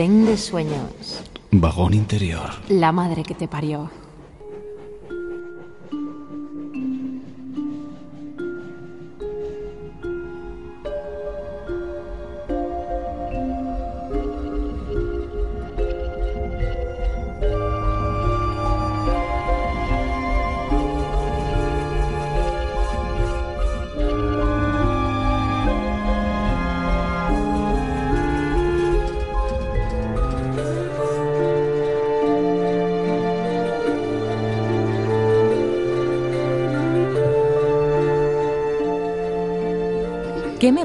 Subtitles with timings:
[0.00, 1.20] Tren de sueños.
[1.50, 2.48] Vagón interior.
[2.70, 3.90] La madre que te parió.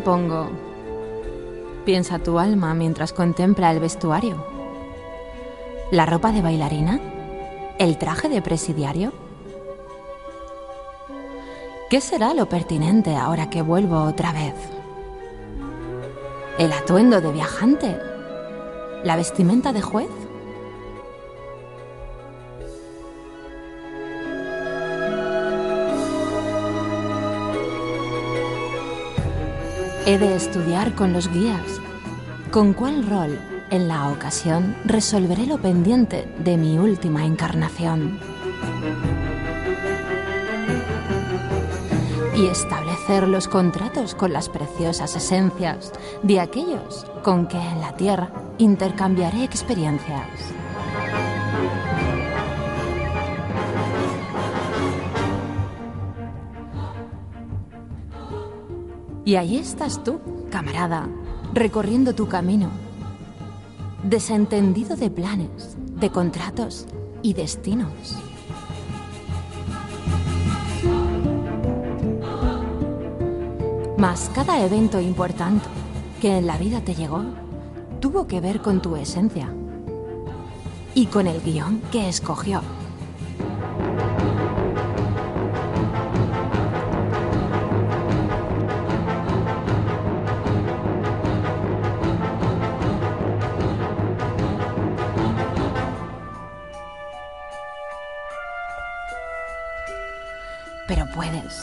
[0.05, 0.49] ¿Qué me pongo?
[1.83, 4.45] Piensa tu alma mientras contempla el vestuario.
[5.89, 6.99] ¿La ropa de bailarina?
[7.79, 9.13] ¿El traje de presidiario?
[11.89, 14.53] ¿Qué será lo pertinente ahora que vuelvo otra vez?
[16.59, 17.97] ¿El atuendo de viajante?
[19.03, 20.09] ¿La vestimenta de juez?
[30.07, 31.81] He de estudiar con los guías.
[32.51, 33.39] ¿Con cuál rol
[33.71, 38.19] en la ocasión resolveré lo pendiente de mi última encarnación?
[42.35, 48.29] Y establecer los contratos con las preciosas esencias de aquellos con que en la tierra
[48.59, 50.54] intercambiaré experiencias.
[59.25, 61.09] Y ahí estás tú, camarada,
[61.51, 62.69] recorriendo tu camino,
[64.03, 66.85] desentendido de planes, de contratos
[67.23, 67.89] y destinos.
[73.97, 75.65] Mas cada evento importante
[76.21, 77.25] que en la vida te llegó
[77.99, 79.51] tuvo que ver con tu esencia
[80.93, 82.61] y con el guion que escogió.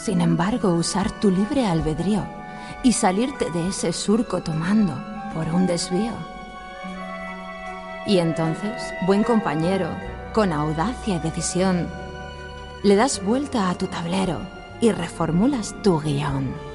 [0.03, 2.25] Sin embargo, usar tu libre albedrío
[2.83, 5.01] y salirte de ese surco tomando
[5.33, 6.11] por un desvío.
[8.05, 9.87] Y entonces, buen compañero,
[10.33, 11.87] con audacia y decisión,
[12.83, 14.41] le das vuelta a tu tablero
[14.81, 16.72] y reformulas tu guion.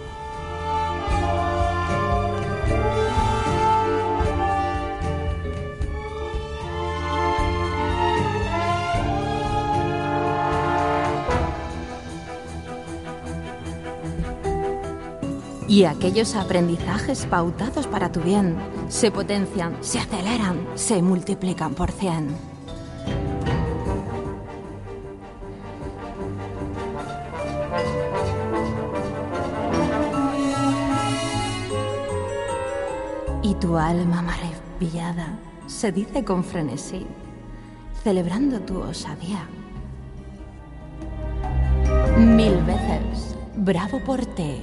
[15.78, 18.56] Y aquellos aprendizajes pautados para tu bien
[18.88, 22.34] se potencian, se aceleran, se multiplican por cien.
[33.44, 37.06] Y tu alma maravillada se dice con frenesí,
[38.02, 39.46] celebrando tu osadía.
[42.18, 44.56] Mil veces, bravo por ti.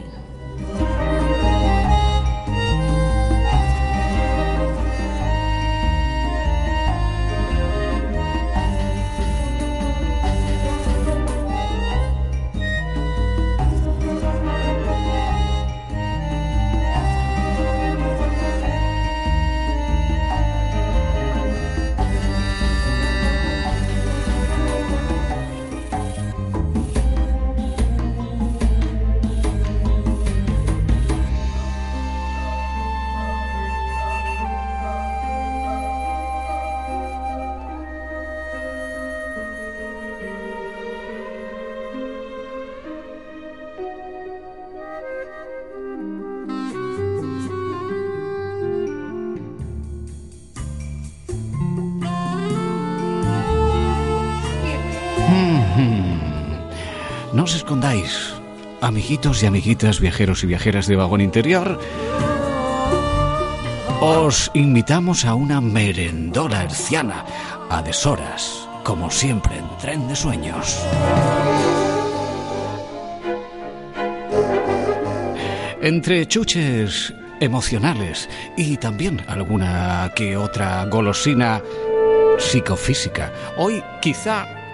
[57.45, 58.33] Os escondáis,
[58.81, 61.79] amiguitos y amiguitas, viajeros y viajeras de vagón interior.
[64.01, 67.23] Os invitamos a una merendora herciana
[67.69, 70.83] a deshoras, como siempre en tren de sueños.
[75.83, 78.27] Entre chuches emocionales
[78.57, 81.61] y también alguna que otra golosina
[82.39, 83.31] psicofísica.
[83.55, 84.64] Hoy quizá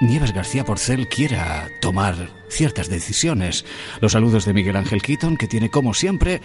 [0.00, 2.14] Nieves García Porcel quiera tomar
[2.48, 3.66] ciertas decisiones.
[4.00, 6.40] Los saludos de Miguel Ángel Keaton, que tiene como siempre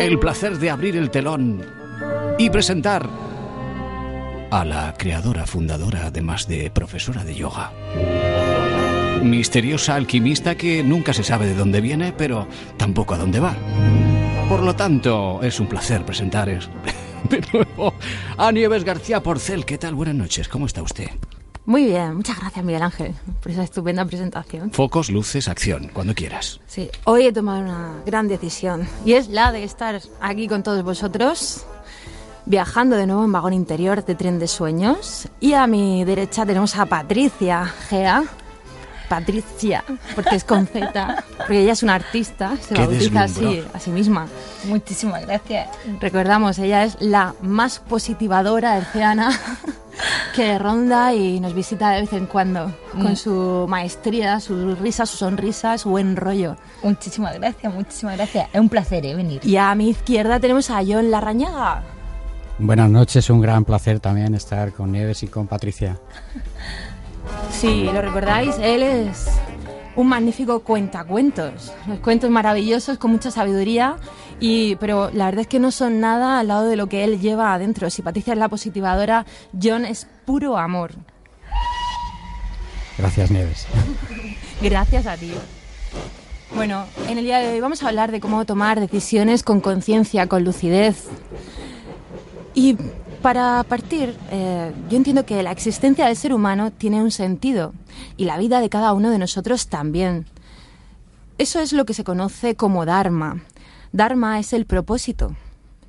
[0.00, 1.64] el placer de abrir el telón
[2.36, 3.08] y presentar
[4.50, 7.72] a la creadora, fundadora, además de profesora de yoga.
[9.22, 13.54] Misteriosa alquimista que nunca se sabe de dónde viene, pero tampoco a dónde va.
[14.48, 16.48] Por lo tanto, es un placer presentar
[17.30, 17.94] de nuevo
[18.36, 19.64] a Nieves García Porcel.
[19.64, 19.94] ¿Qué tal?
[19.94, 21.10] Buenas noches, ¿cómo está usted?
[21.66, 24.70] Muy bien, muchas gracias Miguel Ángel por esa estupenda presentación.
[24.70, 26.60] Focos, luces, acción, cuando quieras.
[26.66, 30.82] Sí, hoy he tomado una gran decisión y es la de estar aquí con todos
[30.82, 31.64] vosotros,
[32.44, 35.28] viajando de nuevo en vagón interior de tren de sueños.
[35.40, 38.24] Y a mi derecha tenemos a Patricia Gea.
[39.08, 39.84] Patricia,
[40.14, 44.26] porque es con Z, porque ella es una artista, se bautiza así a sí misma.
[44.64, 45.68] Muchísimas gracias.
[46.00, 49.38] Recordamos, ella es la más positivadora herciana
[50.34, 53.16] que ronda y nos visita de vez en cuando con mm.
[53.16, 56.56] su maestría, su risa, su sonrisa, su buen rollo.
[56.82, 58.48] Muchísimas gracias, muchísimas gracias.
[58.52, 59.14] Es un placer ¿eh?
[59.14, 59.40] venir.
[59.44, 61.82] Y a mi izquierda tenemos a John Larrañaga.
[62.58, 65.98] Buenas noches, un gran placer también estar con Nieves y con Patricia.
[67.50, 69.28] Sí, lo recordáis, él es
[69.96, 73.96] un magnífico cuentacuentos, los cuentos maravillosos con mucha sabiduría
[74.40, 77.20] y, pero la verdad es que no son nada al lado de lo que él
[77.20, 77.88] lleva adentro.
[77.90, 79.24] Si Patricia es la positivadora,
[79.60, 80.92] John es puro amor.
[82.98, 83.66] Gracias, Nieves.
[84.62, 85.32] Gracias a ti.
[86.54, 90.28] Bueno, en el día de hoy vamos a hablar de cómo tomar decisiones con conciencia,
[90.28, 91.08] con lucidez.
[92.54, 92.76] Y
[93.24, 97.72] para partir, eh, yo entiendo que la existencia del ser humano tiene un sentido
[98.18, 100.26] y la vida de cada uno de nosotros también.
[101.38, 103.42] Eso es lo que se conoce como Dharma,
[103.92, 105.34] Dharma es el propósito.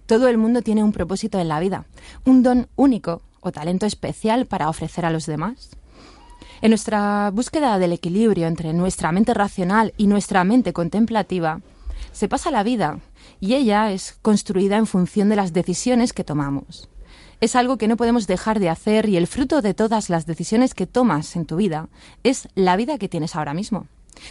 [0.06, 1.84] Todo el mundo tiene un propósito en la vida,
[2.24, 5.72] un don único o talento especial para ofrecer a los demás.
[6.62, 11.60] En nuestra búsqueda del equilibrio entre nuestra mente racional y nuestra mente contemplativa,
[12.14, 13.00] se pasa la vida
[13.42, 16.88] y ella es construida en función de las decisiones que tomamos.
[17.42, 20.74] Es algo que no podemos dejar de hacer y el fruto de todas las decisiones
[20.74, 21.90] que tomas en tu vida
[22.24, 23.88] es la vida que tienes ahora mismo.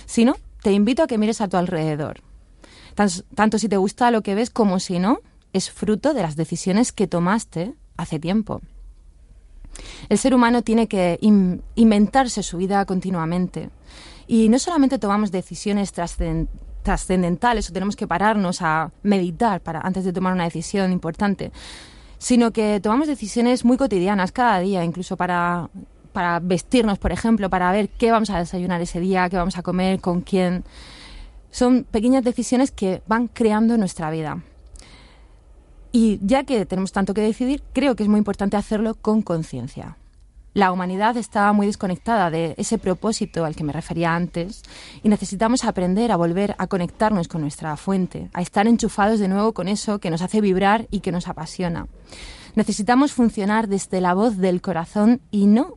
[0.07, 2.23] Si no, te invito a que mires a tu alrededor
[2.95, 5.19] tanto si te gusta lo que ves como si no,
[5.53, 8.61] es fruto de las decisiones que tomaste hace tiempo.
[10.09, 13.71] El ser humano tiene que inventarse su vida continuamente.
[14.27, 20.13] Y no solamente tomamos decisiones trascendentales o tenemos que pararnos a meditar para, antes de
[20.13, 21.51] tomar una decisión importante,
[22.25, 25.69] sino que tomamos decisiones muy cotidianas cada día, incluso para,
[26.15, 29.63] para vestirnos, por ejemplo, para ver qué vamos a desayunar ese día, qué vamos a
[29.63, 30.65] comer, con quién.
[31.51, 34.43] Son pequeñas decisiones que van creando nuestra vida.
[35.93, 39.99] Y ya que tenemos tanto que decidir, creo que es muy importante hacerlo con conciencia.
[40.55, 44.63] La humanidad está muy desconectada de ese propósito al que me refería antes
[45.03, 49.53] y necesitamos aprender a volver a conectarnos con nuestra fuente, a estar enchufados de nuevo
[49.53, 51.89] con eso que nos hace vibrar y que nos apasiona.
[52.55, 55.75] Necesitamos funcionar desde la voz del corazón y no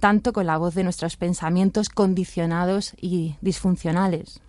[0.00, 4.40] tanto con la voz de nuestros pensamientos condicionados y disfuncionales.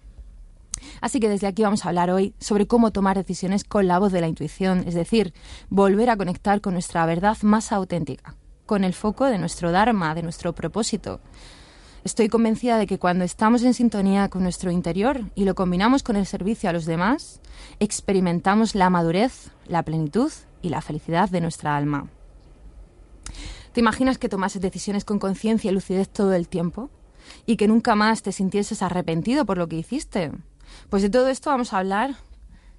[1.01, 4.13] Así que desde aquí vamos a hablar hoy sobre cómo tomar decisiones con la voz
[4.13, 5.33] de la intuición, es decir,
[5.69, 8.35] volver a conectar con nuestra verdad más auténtica,
[8.67, 11.19] con el foco de nuestro Dharma, de nuestro propósito.
[12.03, 16.15] Estoy convencida de que cuando estamos en sintonía con nuestro interior y lo combinamos con
[16.15, 17.41] el servicio a los demás,
[17.79, 22.07] experimentamos la madurez, la plenitud y la felicidad de nuestra alma.
[23.73, 26.89] ¿Te imaginas que tomases decisiones con conciencia y lucidez todo el tiempo?
[27.45, 30.31] ¿Y que nunca más te sintieses arrepentido por lo que hiciste?
[30.89, 32.15] Pues de todo esto vamos a hablar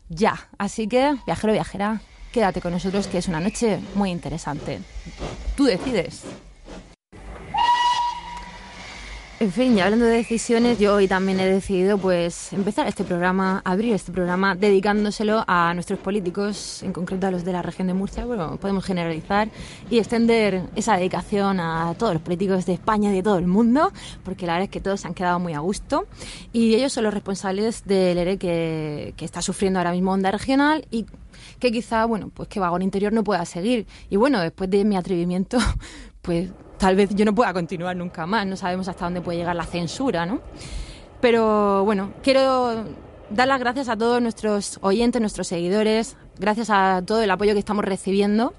[0.08, 0.48] ya.
[0.58, 2.00] Así que, viajero, viajera,
[2.32, 4.80] quédate con nosotros que es una noche muy interesante.
[5.56, 6.22] Tú decides.
[9.40, 13.62] En fin, y hablando de decisiones, yo hoy también he decidido pues empezar este programa,
[13.64, 17.94] abrir este programa dedicándoselo a nuestros políticos, en concreto a los de la región de
[17.94, 19.48] Murcia, bueno, podemos generalizar
[19.90, 23.92] y extender esa dedicación a todos los políticos de España y de todo el mundo,
[24.24, 26.06] porque la verdad es que todos se han quedado muy a gusto
[26.52, 30.84] y ellos son los responsables del ERE que, que está sufriendo ahora mismo onda regional
[30.90, 31.06] y
[31.60, 33.86] que quizá, bueno, pues que Vagón Interior no pueda seguir.
[34.10, 35.58] Y bueno, después de mi atrevimiento,
[36.22, 39.56] pues tal vez yo no pueda continuar nunca más, no sabemos hasta dónde puede llegar
[39.56, 40.40] la censura, ¿no?
[41.20, 42.84] Pero bueno, quiero
[43.30, 47.58] dar las gracias a todos nuestros oyentes, nuestros seguidores, gracias a todo el apoyo que
[47.58, 48.54] estamos recibiendo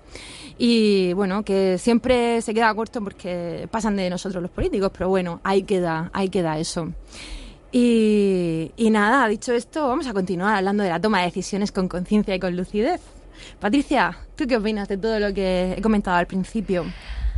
[0.58, 5.40] y bueno, que siempre se queda corto porque pasan de nosotros los políticos, pero bueno,
[5.44, 6.92] ahí queda, ahí queda eso.
[7.72, 11.88] Y, y nada, dicho esto, vamos a continuar hablando de la toma de decisiones con
[11.88, 13.00] conciencia y con lucidez.
[13.60, 16.84] Patricia, ¿tú qué opinas de todo lo que he comentado al principio?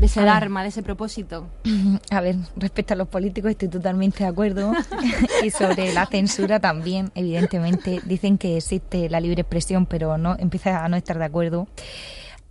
[0.01, 1.47] De ese arma, de ese propósito.
[2.09, 4.73] A ver, respecto a los políticos estoy totalmente de acuerdo.
[5.43, 10.83] y sobre la censura también, evidentemente, dicen que existe la libre expresión, pero no empieza
[10.83, 11.67] a no estar de acuerdo.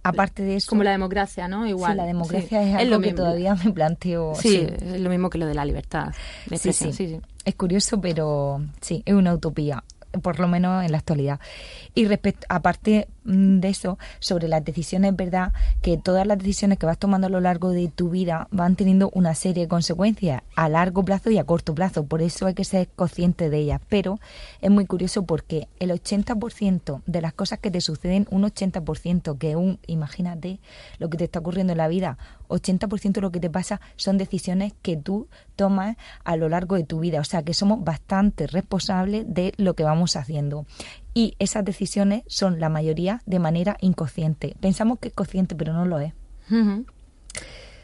[0.05, 0.71] aparte de eso...
[0.71, 1.67] Como la democracia, ¿no?
[1.67, 1.93] Igual.
[1.93, 4.35] Sí, la democracia es algo que todavía me planteo.
[4.37, 6.13] Sí, es lo mismo que lo de la libertad
[6.47, 6.93] de sí, sí.
[6.93, 9.83] sí, Es curioso, pero sí, es una utopía
[10.23, 11.41] por lo menos en la actualidad.
[11.95, 16.87] Y respecto, aparte de eso, sobre las decisiones, es verdad que todas las decisiones que
[16.87, 20.69] vas tomando a lo largo de tu vida van teniendo una serie de consecuencias a
[20.69, 22.05] largo plazo y a corto plazo.
[22.05, 23.81] Por eso hay que ser consciente de ellas.
[23.89, 24.19] Pero
[24.61, 29.55] es muy curioso porque el 80% de las cosas que te suceden, un 80% que
[29.55, 30.59] un, imagínate
[30.99, 32.19] lo que te está ocurriendo en la vida,
[32.49, 36.85] 80% de lo que te pasa son decisiones que tú tomas a lo largo de
[36.85, 37.21] tu vida.
[37.21, 40.67] O sea que somos bastante responsables de lo que vamos haciendo.
[41.15, 44.57] Y esas decisiones son la mayoría de manera inconsciente.
[44.61, 46.13] Pensamos que es consciente, pero no lo es.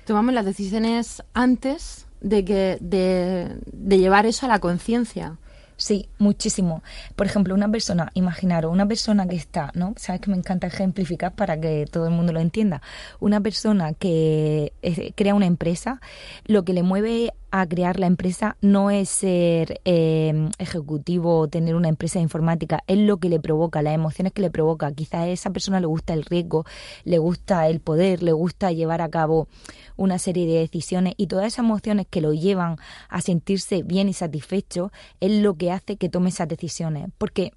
[0.04, 5.38] Tomamos las decisiones antes de, que, de, de llevar eso a la conciencia.
[5.76, 6.82] Sí, muchísimo.
[7.16, 9.92] Por ejemplo, una persona, imaginaros, una persona que está, ¿no?
[9.98, 12.80] Sabes que me encanta ejemplificar para que todo el mundo lo entienda.
[13.20, 16.00] Una persona que eh, crea una empresa,
[16.46, 21.74] lo que le mueve a crear la empresa no es ser eh, ejecutivo o tener
[21.74, 24.92] una empresa informática, es lo que le provoca, las emociones que le provoca.
[24.92, 26.64] Quizá a esa persona le gusta el riesgo,
[27.04, 29.48] le gusta el poder, le gusta llevar a cabo
[29.96, 32.76] una serie de decisiones y todas esas emociones que lo llevan
[33.08, 37.08] a sentirse bien y satisfecho es lo que hace que tome esas decisiones.
[37.18, 37.52] Porque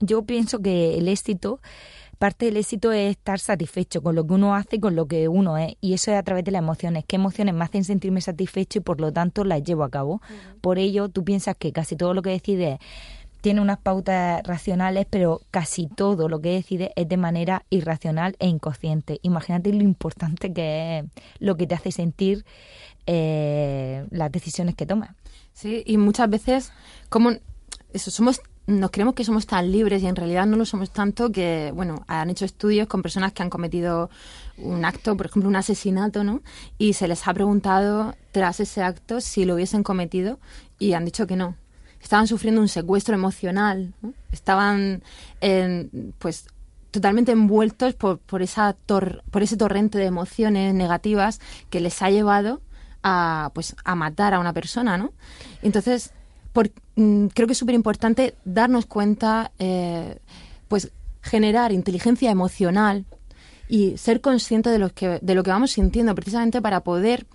[0.00, 1.60] yo pienso que el éxito
[2.20, 5.26] parte del éxito es estar satisfecho con lo que uno hace y con lo que
[5.26, 5.72] uno es.
[5.80, 7.04] Y eso es a través de las emociones.
[7.06, 10.20] ¿Qué emociones me hacen sentirme satisfecho y por lo tanto las llevo a cabo?
[10.60, 12.78] Por ello, tú piensas que casi todo lo que decides
[13.40, 18.48] tiene unas pautas racionales, pero casi todo lo que decides es de manera irracional e
[18.48, 19.18] inconsciente.
[19.22, 21.04] Imagínate lo importante que es
[21.38, 22.44] lo que te hace sentir
[23.06, 25.16] eh, las decisiones que tomas.
[25.54, 26.70] Sí, y muchas veces,
[27.08, 27.30] como
[27.94, 31.30] eso, somos nos creemos que somos tan libres y en realidad no lo somos tanto
[31.32, 34.10] que, bueno, han hecho estudios con personas que han cometido
[34.58, 36.42] un acto, por ejemplo, un asesinato, ¿no?
[36.78, 40.38] Y se les ha preguntado tras ese acto si lo hubiesen cometido
[40.78, 41.56] y han dicho que no.
[42.00, 43.92] Estaban sufriendo un secuestro emocional,
[44.32, 45.02] estaban,
[46.18, 46.46] pues,
[46.90, 52.62] totalmente envueltos por, por, esa por ese torrente de emociones negativas que les ha llevado
[53.02, 55.12] a, pues, a matar a una persona, ¿no?
[55.62, 56.12] Entonces,
[57.00, 60.18] Mm, creo que es súper importante darnos cuenta, eh,
[60.68, 60.92] pues
[61.22, 63.06] generar inteligencia emocional
[63.68, 67.26] y ser consciente de lo que de lo que vamos sintiendo precisamente para poder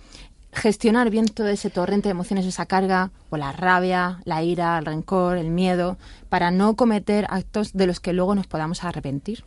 [0.52, 4.86] gestionar bien todo ese torrente de emociones, esa carga, o la rabia, la ira, el
[4.86, 9.44] rencor, el miedo, para no cometer actos de los que luego nos podamos arrepentir.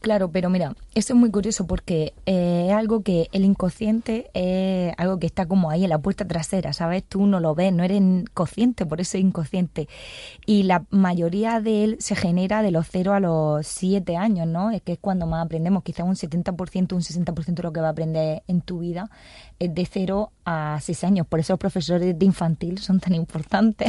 [0.00, 4.94] Claro, pero mira, eso es muy curioso porque eh, es algo que el inconsciente es
[4.98, 7.02] algo que está como ahí en la puerta trasera, ¿sabes?
[7.02, 8.00] Tú no lo ves, no eres
[8.32, 9.88] consciente, por eso es inconsciente.
[10.44, 14.70] Y la mayoría de él se genera de los 0 a los 7 años, ¿no?
[14.70, 17.88] Es que es cuando más aprendemos, quizás un 70%, un 60% de lo que va
[17.88, 19.10] a aprender en tu vida
[19.58, 21.26] es de 0 a 6 años.
[21.26, 23.25] Por eso los profesores de infantil son tan.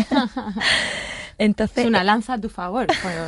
[1.40, 2.88] Entonces, es una lanza a tu favor,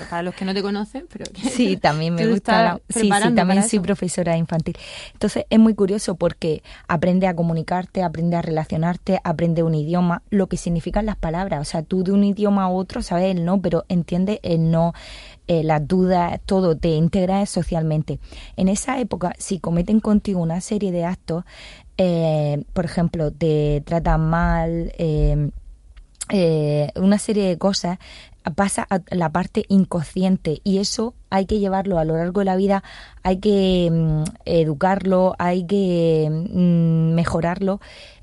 [0.09, 2.63] para los que no te conocen, pero sí, también me gusta.
[2.63, 4.77] La, sí, sí, también soy profesora infantil.
[5.13, 10.47] Entonces es muy curioso porque aprende a comunicarte, aprende a relacionarte, aprende un idioma, lo
[10.47, 11.61] que significan las palabras.
[11.61, 14.93] O sea, tú de un idioma a otro sabes el no, pero entiende el no,
[15.47, 18.19] eh, las dudas, todo, te integras socialmente.
[18.55, 21.43] En esa época, si cometen contigo una serie de actos,
[21.97, 25.49] eh, por ejemplo, te tratan mal, eh,
[26.29, 27.97] eh, una serie de cosas
[28.55, 32.55] pasa a la parte inconsciente y eso hay que llevarlo a lo largo de la
[32.55, 32.83] vida,
[33.21, 37.79] hay que mm, educarlo, hay que mm, mejorarlo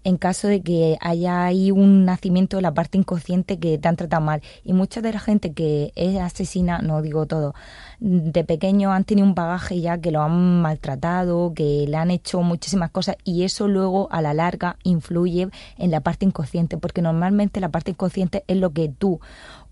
[0.07, 3.97] en caso de que haya ahí un nacimiento de la parte inconsciente que te han
[3.97, 4.41] tratado mal.
[4.63, 7.55] Y mucha de la gente que es asesina, no digo todo,
[7.99, 12.43] de pequeño han tenido un bagaje ya que lo han maltratado, que le han hecho
[12.43, 17.59] muchísimas cosas y eso luego a la larga influye en la parte inconsciente, porque normalmente
[17.59, 19.19] la parte inconsciente es lo que tú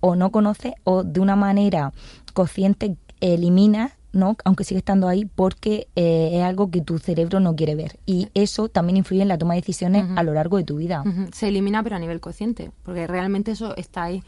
[0.00, 1.92] o no conoces o de una manera
[2.32, 4.36] consciente eliminas ¿no?
[4.44, 7.98] aunque sigue estando ahí, porque eh, es algo que tu cerebro no quiere ver.
[8.06, 11.04] Y eso también influye en la toma de decisiones a lo largo de tu vida.
[11.32, 14.22] Se elimina, pero a nivel consciente, porque realmente eso está ahí.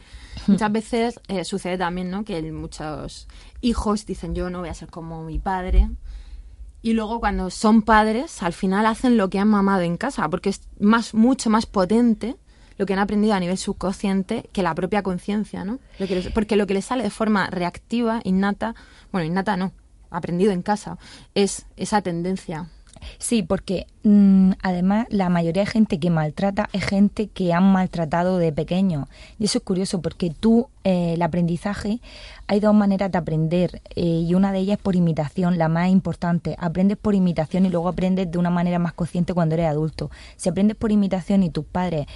[0.47, 2.23] Muchas veces eh, sucede también ¿no?
[2.23, 3.27] que muchos
[3.61, 5.89] hijos dicen yo no voy a ser como mi padre.
[6.81, 10.49] Y luego cuando son padres, al final hacen lo que han mamado en casa, porque
[10.49, 12.37] es más, mucho más potente
[12.77, 15.79] lo que han aprendido a nivel subconsciente que la propia conciencia, ¿no?
[16.33, 18.75] porque lo que les sale de forma reactiva, innata,
[19.11, 19.73] bueno, innata no,
[20.09, 20.97] aprendido en casa,
[21.35, 22.69] es esa tendencia.
[23.19, 23.87] Sí, porque
[24.61, 29.07] además, la mayoría de gente que maltrata es gente que han maltratado de pequeño.
[29.39, 31.99] Y eso es curioso porque tú, eh, el aprendizaje,
[32.47, 35.89] hay dos maneras de aprender eh, y una de ellas es por imitación, la más
[35.89, 36.55] importante.
[36.59, 40.09] Aprendes por imitación y luego aprendes de una manera más consciente cuando eres adulto.
[40.37, 42.07] Si aprendes por imitación y tus padres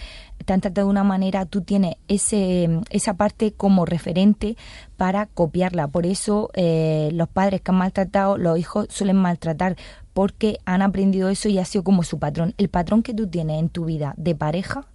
[0.46, 4.58] te han tratado de una manera, tú tienes ese, esa parte como referente
[4.98, 5.88] para copiarla.
[5.88, 9.76] Por eso eh, los padres que han maltratado, los hijos suelen maltratar
[10.14, 12.54] porque han aprendido eso y ha sido como su patrón.
[12.58, 14.88] El patrón que tú tienes en tu vida de pareja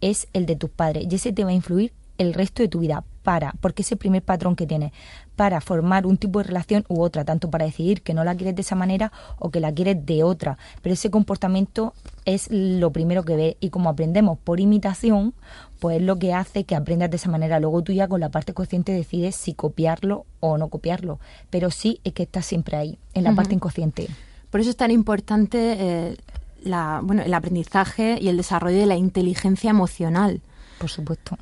[0.00, 2.80] es el de tus padres y ese te va a influir el resto de tu
[2.80, 4.92] vida para, porque ese primer patrón que tienes,
[5.36, 8.54] para formar un tipo de relación u otra, tanto para decidir que no la quieres
[8.56, 10.58] de esa manera o que la quieres de otra.
[10.82, 15.34] Pero ese comportamiento es lo primero que ves y como aprendemos por imitación,
[15.78, 17.60] pues es lo que hace que aprendas de esa manera.
[17.60, 21.18] Luego tú ya con la parte consciente decides si copiarlo o no copiarlo,
[21.50, 24.08] pero sí es que estás siempre ahí, en la parte inconsciente.
[24.52, 26.16] Por eso es tan importante eh,
[26.62, 30.42] la, bueno, el aprendizaje y el desarrollo de la inteligencia emocional.
[30.78, 31.38] Por supuesto.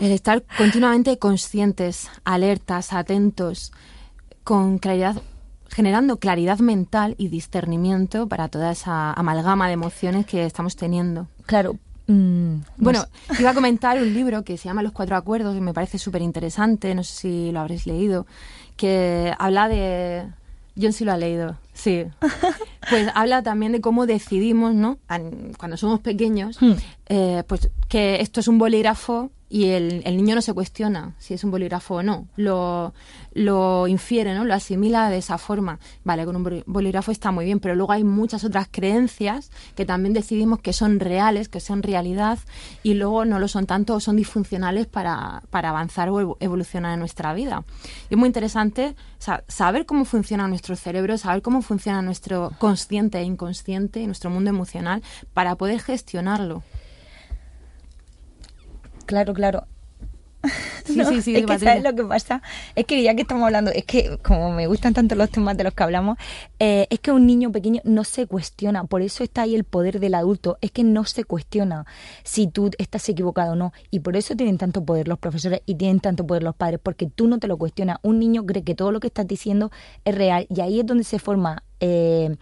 [0.00, 3.72] el estar continuamente conscientes, alertas, atentos,
[4.44, 5.20] con claridad
[5.70, 11.26] generando claridad mental y discernimiento para toda esa amalgama de emociones que estamos teniendo.
[11.46, 11.78] Claro.
[12.06, 13.04] Mm, bueno,
[13.40, 16.22] iba a comentar un libro que se llama Los Cuatro Acuerdos, que me parece súper
[16.22, 18.26] interesante, no sé si lo habréis leído,
[18.76, 20.26] que habla de,
[20.80, 22.04] John sí lo ha leído, sí.
[22.90, 24.98] Pues habla también de cómo decidimos, ¿no?
[25.56, 26.72] Cuando somos pequeños, hmm.
[27.06, 31.34] eh, pues que esto es un bolígrafo y el, el, niño no se cuestiona si
[31.34, 32.94] es un bolígrafo o no, lo,
[33.34, 34.46] lo infiere, ¿no?
[34.46, 35.78] lo asimila de esa forma.
[36.04, 40.14] Vale, con un bolígrafo está muy bien, pero luego hay muchas otras creencias que también
[40.14, 42.38] decidimos que son reales, que son realidad,
[42.82, 47.00] y luego no lo son tanto o son disfuncionales para, para avanzar o evolucionar en
[47.00, 47.62] nuestra vida.
[48.08, 48.96] Y es muy interesante
[49.48, 55.02] saber cómo funciona nuestro cerebro, saber cómo funciona nuestro consciente e inconsciente, nuestro mundo emocional,
[55.34, 56.62] para poder gestionarlo.
[59.06, 59.66] Claro, claro.
[60.84, 62.42] Sí, sí, sí, es que sabes lo que pasa
[62.74, 65.62] es que ya que estamos hablando es que como me gustan tanto los temas de
[65.62, 66.18] los que hablamos
[66.58, 70.00] eh, es que un niño pequeño no se cuestiona por eso está ahí el poder
[70.00, 71.86] del adulto es que no se cuestiona
[72.24, 75.76] si tú estás equivocado o no y por eso tienen tanto poder los profesores y
[75.76, 78.74] tienen tanto poder los padres porque tú no te lo cuestionas un niño cree que
[78.74, 79.70] todo lo que estás diciendo
[80.04, 82.36] es real y ahí es donde se forma eh,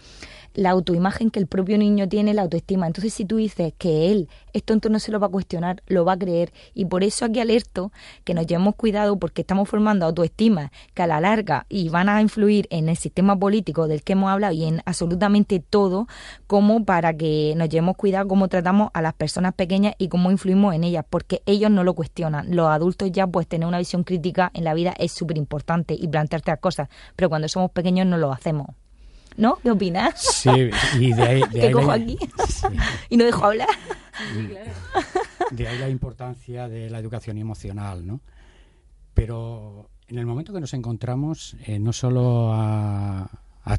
[0.54, 2.86] la autoimagen que el propio niño tiene, la autoestima.
[2.86, 6.04] Entonces, si tú dices que él es tonto, no se lo va a cuestionar, lo
[6.04, 6.52] va a creer.
[6.74, 7.92] Y por eso aquí alerto
[8.24, 12.20] que nos llevemos cuidado porque estamos formando autoestima que a la larga y van a
[12.20, 16.06] influir en el sistema político del que hemos hablado y en absolutamente todo,
[16.46, 20.74] como para que nos llevemos cuidado cómo tratamos a las personas pequeñas y cómo influimos
[20.74, 22.54] en ellas, porque ellos no lo cuestionan.
[22.54, 26.08] Los adultos ya, pues tener una visión crítica en la vida es súper importante y
[26.08, 28.68] plantearte las cosas, pero cuando somos pequeños no lo hacemos.
[29.36, 29.56] ¿No?
[29.56, 30.20] ¿Qué opinas?
[30.20, 31.42] Sí, y de ahí...
[31.52, 32.18] De cojo aquí
[33.08, 33.68] y no dejo hablar.
[35.50, 38.20] De ahí la importancia de la educación emocional, ¿no?
[39.14, 43.28] Pero en el momento que nos encontramos, eh, no solo a,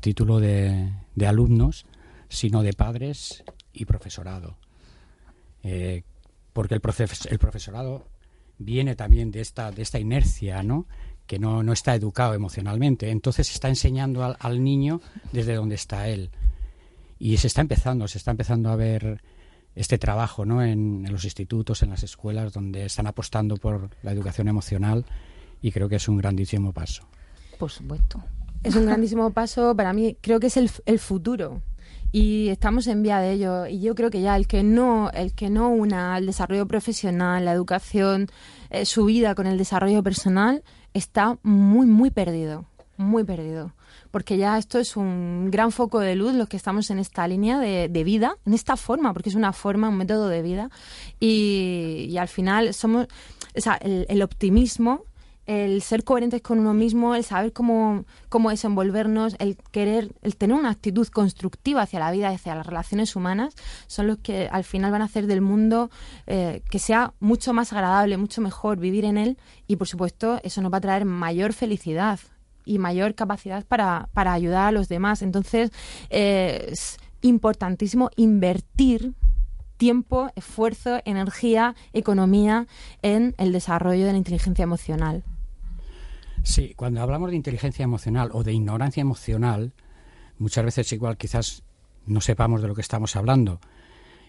[0.01, 0.91] título de,
[1.25, 1.85] alumnos,
[2.27, 4.57] sino de padres y profesorado.
[5.63, 6.03] Eh,
[6.51, 6.81] porque el,
[7.29, 8.07] el profesorado
[8.57, 10.87] viene también de esta, de esta inercia, ¿no?
[11.31, 13.09] Que no, no está educado emocionalmente.
[13.09, 14.99] Entonces está enseñando al, niño
[15.31, 16.29] desde donde está él.
[17.19, 19.23] Y se está empezando, se está empezando a ver
[19.73, 20.61] este trabajo ¿no?
[20.61, 25.05] en, los institutos, en las escuelas, donde están apostando por la educación emocional
[25.61, 27.07] y creo que es un grandísimo paso.
[27.57, 28.21] Por supuesto.
[28.61, 31.61] Es un grandísimo paso para mí, creo que es el, el futuro
[32.11, 35.33] y estamos en vía de ello y yo creo que ya el que no el
[35.33, 38.27] que no una el desarrollo profesional la educación
[38.69, 40.61] eh, su vida con el desarrollo personal
[40.93, 42.65] está muy, muy perdido,
[42.97, 43.73] muy perdido.
[44.11, 47.59] Porque ya esto es un gran foco de luz, los que estamos en esta línea
[47.59, 50.69] de, vida, en esta forma, porque es una forma, un método de vida.
[51.19, 53.07] Y, al final somos,
[53.55, 55.05] o sea, el optimismo
[55.51, 60.55] el ser coherentes con uno mismo, el saber cómo, cómo desenvolvernos, el querer, el tener
[60.55, 63.53] una actitud constructiva hacia la vida, hacia las relaciones humanas,
[63.87, 65.91] son los que al final van a hacer del mundo
[66.25, 69.37] eh, que sea mucho más agradable, mucho mejor vivir en él
[69.67, 72.21] y por supuesto eso nos va a traer mayor felicidad
[72.63, 75.21] y mayor capacidad para, para ayudar a los demás.
[75.21, 75.71] Entonces
[76.09, 79.15] eh, es importantísimo invertir
[79.75, 82.67] tiempo, esfuerzo, energía, economía
[83.01, 85.25] en el desarrollo de la inteligencia emocional.
[86.43, 89.73] Sí, cuando hablamos de inteligencia emocional o de ignorancia emocional,
[90.37, 91.63] muchas veces igual quizás
[92.05, 93.59] no sepamos de lo que estamos hablando.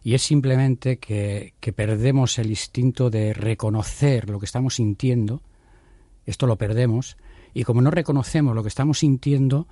[0.05, 5.43] Y es simplemente que, perdemos el instinto de reconocer lo que estamos sintiendo,
[6.27, 7.17] esto lo perdemos,
[7.55, 9.69] y como no reconocemos lo que estamos sintiendo,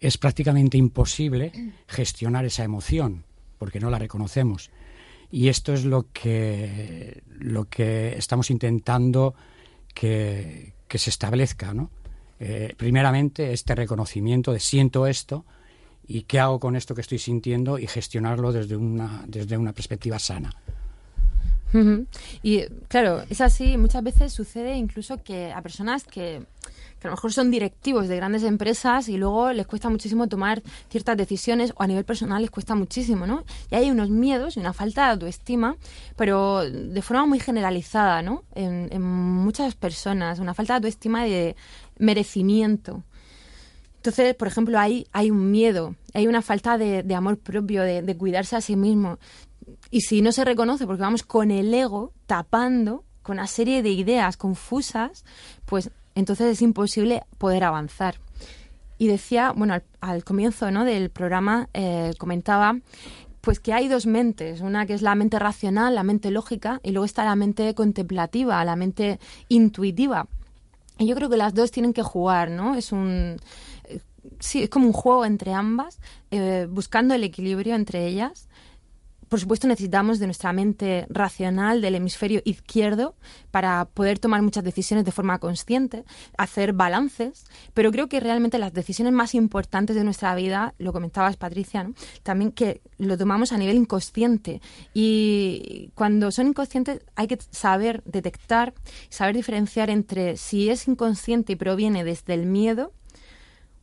[0.00, 1.52] es prácticamente imposible
[1.86, 3.24] gestionar esa emoción
[3.58, 4.70] porque no la reconocemos.
[5.30, 9.34] Y esto es lo que, lo que estamos intentando
[9.94, 11.90] que, que se establezca, ¿no?
[12.38, 15.44] Eh, primeramente, este reconocimiento de siento esto
[16.06, 20.20] y qué hago con esto que estoy sintiendo y gestionarlo desde una, desde una perspectiva
[20.20, 20.54] sana.
[22.42, 26.42] Y claro, es así, muchas veces sucede incluso que a personas que,
[27.00, 30.62] que, a lo mejor son directivos de grandes empresas y luego les cuesta muchísimo tomar
[30.88, 33.44] ciertas decisiones o a nivel personal les cuesta muchísimo, ¿no?
[33.70, 35.76] Y hay unos miedos y una falta de autoestima,
[36.16, 38.44] pero de forma muy generalizada, ¿no?
[38.54, 41.56] En, muchas personas, una falta de autoestima de
[41.98, 43.02] merecimiento.
[43.96, 48.02] Entonces, por ejemplo, hay, hay un miedo, hay una falta de, de amor propio, de,
[48.02, 49.18] de, cuidarse a sí mismo.
[49.94, 53.90] Y si no se reconoce, porque vamos con el ego tapando, con una serie de
[53.90, 55.24] ideas confusas,
[55.66, 58.16] pues entonces es imposible poder avanzar.
[58.98, 60.84] Y decía, bueno, al, comienzo ¿no?
[60.84, 62.76] del programa eh, comentaba
[63.40, 66.90] pues que hay dos mentes, una que es la mente racional, la mente lógica, y
[66.90, 70.26] luego está la mente contemplativa, la mente intuitiva.
[70.98, 72.74] Y yo creo que las dos tienen que jugar, ¿no?
[72.74, 73.36] Es un
[73.84, 74.00] eh,
[74.40, 76.00] sí, es como un juego entre ambas,
[76.32, 78.48] eh, buscando el equilibrio entre ellas
[79.28, 83.14] por supuesto, necesitamos de nuestra mente racional, del hemisferio izquierdo,
[83.50, 86.04] para poder tomar muchas decisiones de forma consciente,
[86.36, 91.36] hacer balances, pero creo que realmente las decisiones más importantes de nuestra vida, lo comentabas
[91.36, 91.90] Patricia,
[92.22, 94.60] también que lo tomamos a nivel inconsciente.
[94.92, 98.74] Y cuando son inconscientes hay que saber detectar,
[99.08, 102.92] saber diferenciar entre si es inconsciente y proviene desde el miedo,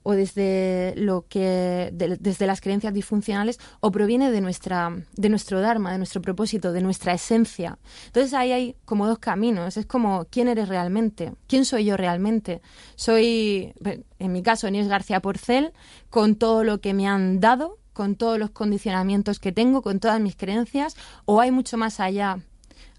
[0.03, 5.91] o desde lo que desde las creencias disfuncionales o proviene de nuestra de nuestro dharma,
[5.91, 7.77] de nuestro propósito, de nuestra esencia.
[8.07, 12.61] Entonces ahí hay como dos caminos, es como quién eres realmente, quién soy yo realmente.
[12.95, 13.73] Soy
[14.19, 15.73] en mi caso Inés García Porcel
[16.09, 20.19] con todo lo que me han dado, con todos los condicionamientos que tengo, con todas
[20.19, 22.39] mis creencias o hay mucho más allá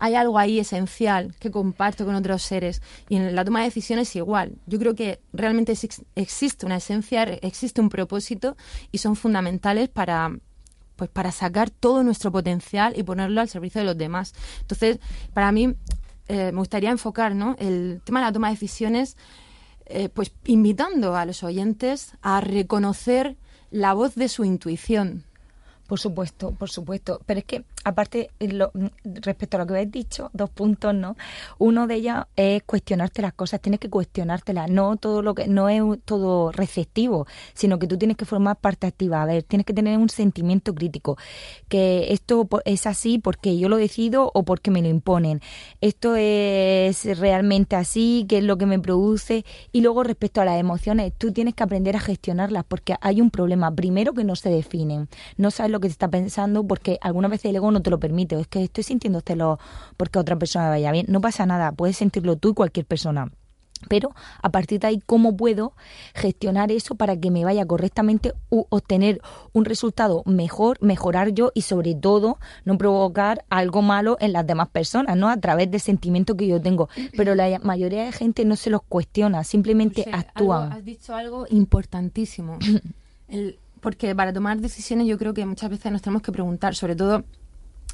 [0.03, 2.83] hay algo ahí esencial que comparto con otros seres.
[3.09, 4.57] Y en la toma de decisiones igual.
[4.67, 5.73] Yo creo que realmente
[6.17, 8.57] existe una esencia, existe un propósito
[8.91, 10.37] y son fundamentales para
[10.97, 14.35] pues para sacar todo nuestro potencial y ponerlo al servicio de los demás.
[14.61, 14.99] Entonces,
[15.35, 15.75] para mí
[16.27, 19.17] eh, me gustaría enfocar el tema de la toma de decisiones
[19.87, 23.37] eh, pues invitando a los oyentes a reconocer
[23.71, 25.25] la voz de su intuición,
[25.93, 27.21] por supuesto, por supuesto.
[27.27, 28.31] Pero es que, aparte,
[29.05, 31.17] respecto a lo que habéis dicho, dos puntos, ¿no?
[31.59, 34.71] Uno de ellos es cuestionarte las cosas, tienes que cuestionártelas.
[34.71, 38.87] No todo lo que, no es todo receptivo, sino que tú tienes que formar parte
[38.87, 39.21] activa.
[39.21, 41.19] A ver, tienes que tener un sentimiento crítico.
[41.69, 45.43] Que esto es así porque yo lo decido o porque me lo imponen.
[45.83, 49.45] Esto es realmente así, que es lo que me produce.
[49.73, 53.31] Y luego, respecto a las emociones, tú tienes que aprender a gestionarlas porque hay un
[53.31, 53.71] problema.
[53.75, 55.11] Primero que no se definen.
[55.37, 58.01] No sabes lo que te está pensando porque algunas veces el ego no te lo
[58.01, 58.41] permite.
[58.41, 59.59] Es que estoy sintiendo celo
[59.99, 61.05] porque otra persona vaya bien.
[61.11, 63.31] No pasa nada, puedes sentirlo tú y cualquier persona.
[63.89, 65.75] Pero a partir de ahí, ¿cómo puedo
[66.15, 69.21] gestionar eso para que me vaya correctamente u obtener
[69.53, 74.69] un resultado mejor, mejorar yo y sobre todo no provocar algo malo en las demás
[74.69, 75.29] personas, ¿no?
[75.29, 76.89] A través del sentimiento que yo tengo.
[77.17, 80.73] Pero la mayoría de gente no se los cuestiona, simplemente actúan.
[80.73, 82.59] has dicho algo importantísimo.
[83.29, 86.97] El, porque para tomar decisiones yo creo que muchas veces nos tenemos que preguntar, sobre
[86.97, 87.25] todo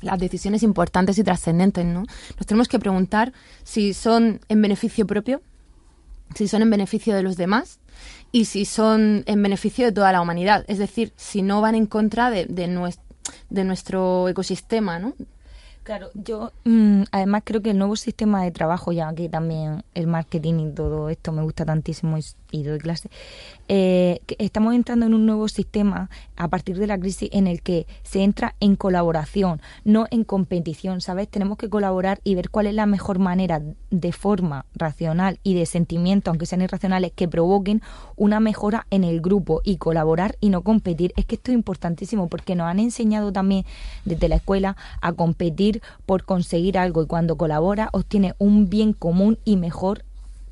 [0.03, 2.05] las decisiones importantes y trascendentes, ¿no?
[2.37, 3.33] Nos tenemos que preguntar
[3.65, 5.41] si son en beneficio propio,
[6.35, 7.81] si son en beneficio de los demás
[8.31, 10.65] y si son en beneficio de toda la humanidad.
[10.69, 13.05] Es decir, si no van en contra de, de, nuestro,
[13.49, 15.15] de nuestro ecosistema, ¿no?
[15.89, 20.07] Claro, yo mm, además creo que el nuevo sistema de trabajo, ya que también el
[20.07, 22.19] marketing y todo esto me gusta tantísimo
[22.51, 23.11] y, doy clase,
[23.69, 27.87] eh, estamos entrando en un nuevo sistema a partir de la crisis en el que
[28.03, 31.29] se entra en colaboración, no en competición, ¿sabes?
[31.29, 35.67] Tenemos que colaborar y ver cuál es la mejor manera de forma racional y de
[35.67, 37.83] sentimiento, aunque sean irracionales, que provoquen
[38.17, 41.13] una mejora en el grupo y colaborar y no competir.
[41.17, 43.65] Es que esto es importantísimo porque nos han enseñado también
[44.05, 49.39] desde la escuela a competir por conseguir algo y cuando colabora obtiene un bien común
[49.45, 50.05] y mejor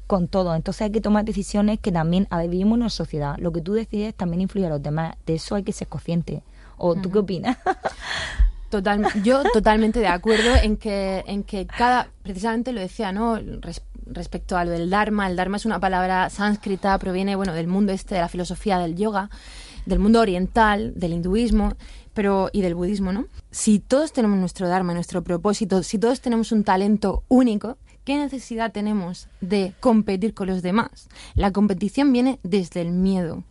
[0.07, 0.55] con todo.
[0.55, 3.37] Entonces hay que tomar decisiones que también, a ver, vivimos en una sociedad.
[3.39, 5.17] Lo que tú decides también influye a los demás.
[5.27, 6.43] De eso hay que ser consciente.
[6.79, 7.59] ¿O tú qué opinas?
[8.71, 13.39] Total, yo totalmente de acuerdo en que, en que cada, precisamente lo decía, ¿no?
[14.07, 17.93] respecto a lo del Dharma, el Dharma es una palabra sánscrita, proviene, bueno, del mundo
[17.93, 19.31] este, de la filosofía del yoga,
[19.85, 21.75] del mundo oriental, del hinduismo,
[22.13, 23.27] pero y del budismo, ¿no?
[23.51, 28.73] Si todos tenemos nuestro dharma, nuestro propósito, si todos tenemos un talento único, ¿qué necesidad
[28.73, 31.09] tenemos de competir con los demás?
[31.35, 33.43] La competición viene desde el miedo,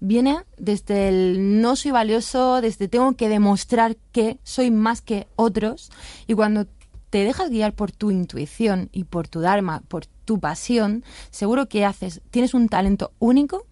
[0.00, 5.90] viene desde el no soy valioso, desde tengo que demostrar que soy más que otros.
[6.26, 6.66] Y cuando
[7.08, 11.86] te dejas guiar por tu intuición y por tu dharma, por tu pasión, seguro que
[11.86, 13.66] haces, tienes un talento único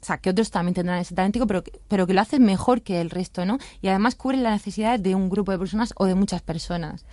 [0.00, 3.00] o sea, que otros también tendrán ese talento, pero, pero que lo haces mejor que
[3.00, 3.58] el resto, ¿no?
[3.82, 7.04] Y además cubre las necesidades de un grupo de personas o de muchas personas.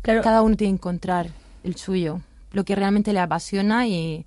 [0.00, 0.22] Claro.
[0.22, 2.20] Cada uno tiene que encontrar el suyo,
[2.52, 4.24] lo que realmente le apasiona y,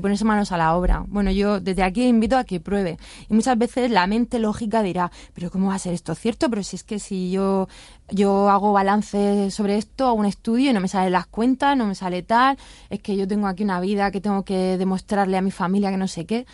[0.00, 1.04] ponerse manos a la obra.
[1.06, 2.98] Bueno, yo desde aquí invito a que pruebe.
[3.28, 6.48] Y muchas veces la mente lógica dirá, pero ¿cómo va a ser esto cierto?
[6.48, 7.68] Pero si es que si yo,
[8.08, 11.86] yo hago balance sobre esto, hago un estudio y no me salen las cuentas, no
[11.86, 12.56] me sale tal,
[12.88, 15.98] es que yo tengo aquí una vida que tengo que demostrarle a mi familia que
[15.98, 16.46] no sé qué.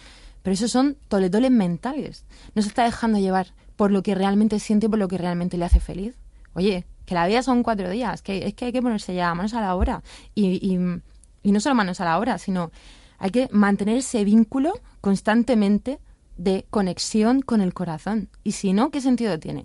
[0.42, 2.24] Pero esos son toletoles mentales.
[2.56, 5.56] No se está dejando llevar por lo que realmente siente y por lo que realmente
[5.58, 6.16] le hace feliz.
[6.54, 9.54] Oye, que la vida son cuatro días, que es que hay que ponerse ya manos
[9.54, 10.02] a la obra.
[10.34, 10.74] Y,
[11.42, 12.70] y, no solo manos a la obra, sino
[13.16, 16.00] hay que mantener ese vínculo constantemente
[16.36, 18.28] de conexión con el corazón.
[18.44, 19.64] Y si no, ¿qué sentido tiene?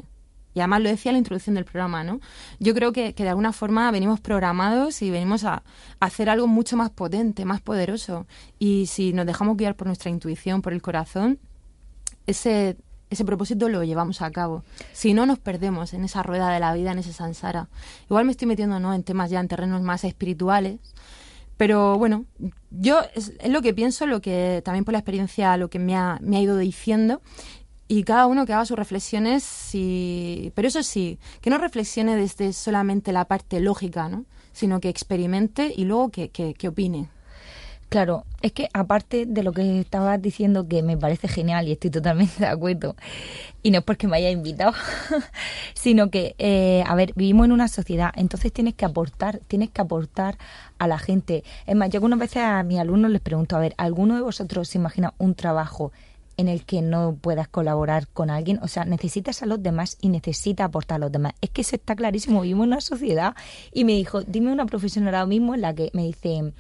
[0.54, 2.22] Y además lo decía en la introducción del programa, ¿no?
[2.62, 5.64] Yo creo que, que de alguna forma venimos programados y venimos a,
[6.00, 8.26] hacer algo mucho más potente, más poderoso.
[8.58, 11.40] Y si nos dejamos guiar por nuestra intuición, por el corazón,
[12.26, 12.78] ese,
[13.14, 14.64] ese propósito lo llevamos a cabo.
[14.92, 17.70] Si no, nos perdemos en esa rueda de la vida, en ese sansara.
[18.06, 18.94] Igual me estoy metiendo ¿no?
[18.94, 20.80] en temas ya en terrenos más espirituales,
[21.58, 22.26] pero bueno,
[22.72, 26.18] yo es, lo que pienso, lo que también por la experiencia, lo que me ha,
[26.22, 27.22] me ha ido diciendo
[27.88, 30.52] y cada uno que haga sus reflexiones, y...
[30.56, 34.26] pero eso sí, que no reflexione desde solamente la parte lógica, ¿no?
[34.52, 37.10] sino que experimente y luego que, que, opine.
[37.94, 41.92] Claro, es que aparte de lo que estabas diciendo, que me parece genial y estoy
[41.92, 42.96] totalmente de acuerdo,
[43.62, 44.74] y no es porque me haya invitado,
[45.76, 49.80] sino que, eh, a ver, vivimos en una sociedad, entonces tienes que aportar, tienes que
[49.80, 50.40] aportar
[50.80, 51.44] a la gente.
[51.68, 54.70] Es más, yo algunas veces a mis alumnos les pregunto, a ver, ¿alguno de vosotros
[54.70, 55.92] se imagina un trabajo
[56.36, 58.58] en el que no puedas colaborar con alguien.
[58.64, 61.34] O sea, necesitas a los demás y necesitas aportar a los demás.
[61.42, 62.42] Es que eso está clarísimo.
[62.42, 63.36] Vivimos en una sociedad
[63.72, 66.54] y me dijo, dime una profesión ahora mismo en la que me dice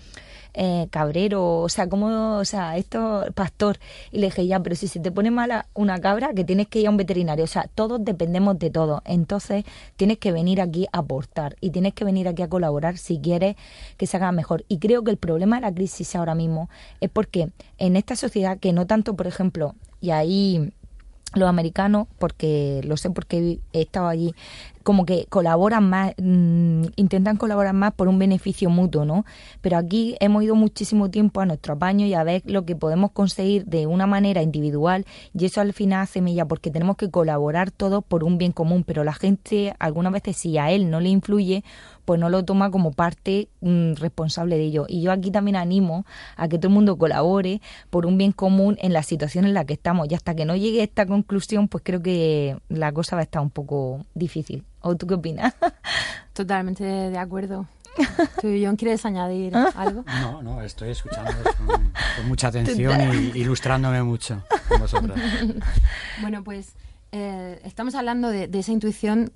[0.53, 3.79] eh, cabrero, o sea, como, o sea, esto, pastor.
[4.11, 6.79] Y le dije, ya, pero si se te pone mala una cabra, que tienes que
[6.79, 7.43] ir a un veterinario.
[7.43, 9.01] O sea, todos dependemos de todo.
[9.05, 13.19] Entonces, tienes que venir aquí a aportar y tienes que venir aquí a colaborar si
[13.19, 13.55] quieres
[13.97, 14.65] que se haga mejor.
[14.67, 16.69] Y creo que el problema de la crisis ahora mismo
[17.01, 20.71] es porque en esta sociedad, que no tanto, por ejemplo, y ahí
[21.33, 24.33] los americanos, porque lo sé porque he estado allí,
[24.83, 29.25] como que colaboran más, mm, intentan colaborar más por un beneficio mutuo, ¿no?
[29.61, 33.11] Pero aquí hemos ido muchísimo tiempo a nuestro apaño y a ver lo que podemos
[33.11, 37.71] conseguir de una manera individual y eso al final hace mella porque tenemos que colaborar
[37.71, 41.09] todos por un bien común, pero la gente algunas veces si a él no le
[41.09, 41.63] influye,
[42.05, 44.85] pues no lo toma como parte mm, responsable de ello.
[44.87, 48.77] Y yo aquí también animo a que todo el mundo colabore por un bien común
[48.81, 50.07] en la situación en la que estamos.
[50.09, 53.23] Y hasta que no llegue a esta conclusión, pues creo que la cosa va a
[53.23, 54.63] estar un poco difícil.
[54.81, 55.53] ¿O tú qué opinas?
[56.33, 57.67] Totalmente de acuerdo.
[58.41, 59.69] ¿Tú, John, quieres añadir ¿Ah?
[59.75, 60.03] algo?
[60.21, 61.31] No, no, estoy escuchando
[61.65, 65.19] con, mucha atención y ilustrándome mucho con vosotros.
[66.21, 66.73] Bueno, pues
[67.11, 69.31] eh, estamos hablando de, esa intuición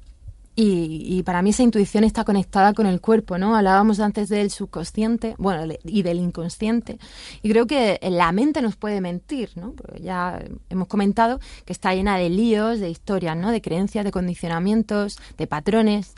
[0.60, 3.56] y, para mí esa intuición está conectada con el cuerpo, ¿no?
[3.56, 6.98] Hablábamos antes del subconsciente, bueno, y del inconsciente.
[7.44, 9.76] Y creo que la mente nos puede mentir, ¿no?
[10.02, 13.52] Ya hemos comentado que está llena de líos, de historias, ¿no?
[13.52, 16.16] De creencias, de condicionamientos, de patrones,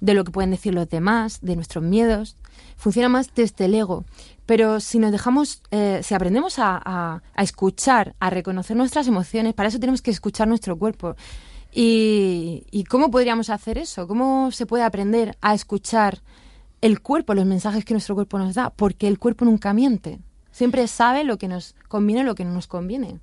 [0.00, 2.38] de lo que pueden decir los demás, de nuestros miedos.
[2.78, 4.06] Funciona más desde el ego.
[4.46, 9.78] Pero si nos dejamos, eh, si aprendemos a escuchar, a reconocer nuestras emociones, para eso
[9.78, 11.14] tenemos que escuchar nuestro cuerpo.
[11.74, 14.06] ¿Y, cómo podríamos hacer eso?
[14.06, 16.20] ¿Cómo se puede aprender a escuchar
[16.80, 18.70] el cuerpo, los mensajes que nuestro cuerpo nos da?
[18.70, 20.20] Porque el cuerpo nunca miente.
[20.50, 23.20] Siempre sabe lo que nos conviene y lo que no nos conviene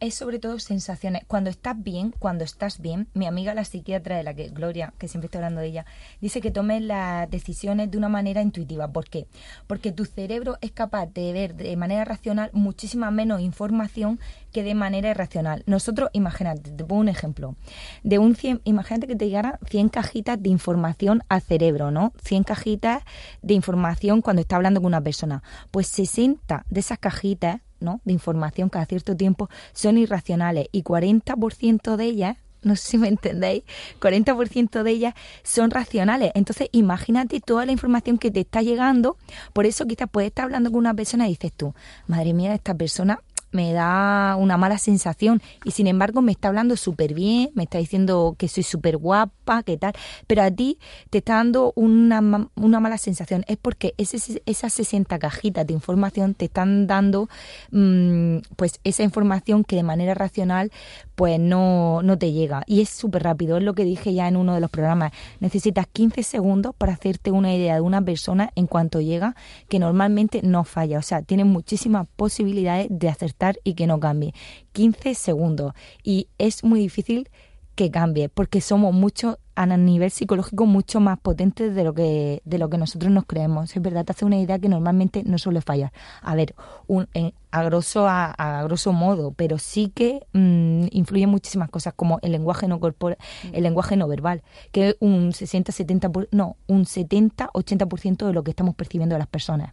[0.00, 1.22] es sobre todo sensaciones.
[1.26, 5.08] Cuando estás bien, cuando estás bien, mi amiga la psiquiatra de la que, Gloria, que
[5.08, 5.86] siempre estoy hablando de ella,
[6.20, 8.88] dice que tomes las decisiones de una manera intuitiva.
[8.88, 9.26] ¿Por qué?
[9.66, 14.20] Porque tu cerebro es capaz de ver de manera racional muchísima menos información
[14.52, 15.62] que de manera irracional.
[15.66, 17.56] Nosotros, imagínate, te pongo un ejemplo.
[18.02, 22.12] De un 100, imagínate que te llegaran 100 cajitas de información al cerebro, ¿no?
[22.22, 23.02] 100 cajitas
[23.42, 25.42] de información cuando está hablando con una persona.
[25.70, 32.04] Pues 60 de esas cajitas de información cada cierto tiempo son irracionales y 40% de
[32.04, 33.62] ellas no sé si me entendéis,
[34.00, 36.32] 40% de ellas son racionales.
[36.34, 39.18] Entonces, imagínate toda la información que te está llegando.
[39.52, 41.74] Por eso quizás puedes estar hablando con una persona y dices tú,
[42.06, 43.20] madre mía, esta persona
[43.54, 47.78] me da una mala sensación y sin embargo me está hablando súper bien, me está
[47.78, 49.92] diciendo que soy súper guapa, que tal,
[50.26, 50.78] pero a ti
[51.10, 53.44] te está dando una, una mala sensación.
[53.46, 57.28] Es porque ese, esas 60 cajitas de información te están dando
[57.70, 60.72] mm, pues esa información que de manera racional
[61.14, 62.64] pues no, no te llega.
[62.66, 65.12] Y es súper rápido, es lo que dije ya en uno de los programas.
[65.38, 69.36] Necesitas 15 segundos para hacerte una idea de una persona en cuanto llega,
[69.68, 70.98] que normalmente no falla.
[70.98, 74.34] O sea, tienes muchísimas posibilidades de acertar y que no cambie.
[74.72, 75.72] 15 segundos.
[76.02, 77.28] Y es muy difícil
[77.74, 82.58] que cambie, porque somos mucho a nivel psicológico mucho más potentes de lo que de
[82.58, 83.74] lo que nosotros nos creemos.
[83.76, 85.92] Es verdad, te hace una idea que normalmente no suele fallar.
[86.22, 86.54] A ver,
[86.86, 87.08] un,
[87.50, 92.68] a grosso a, grosso modo, pero sí que mm, influyen muchísimas cosas como el lenguaje
[92.68, 93.18] no corporal,
[93.52, 98.50] el lenguaje no verbal, que un 60 70 no, un 70 80% de lo que
[98.50, 99.72] estamos percibiendo de las personas.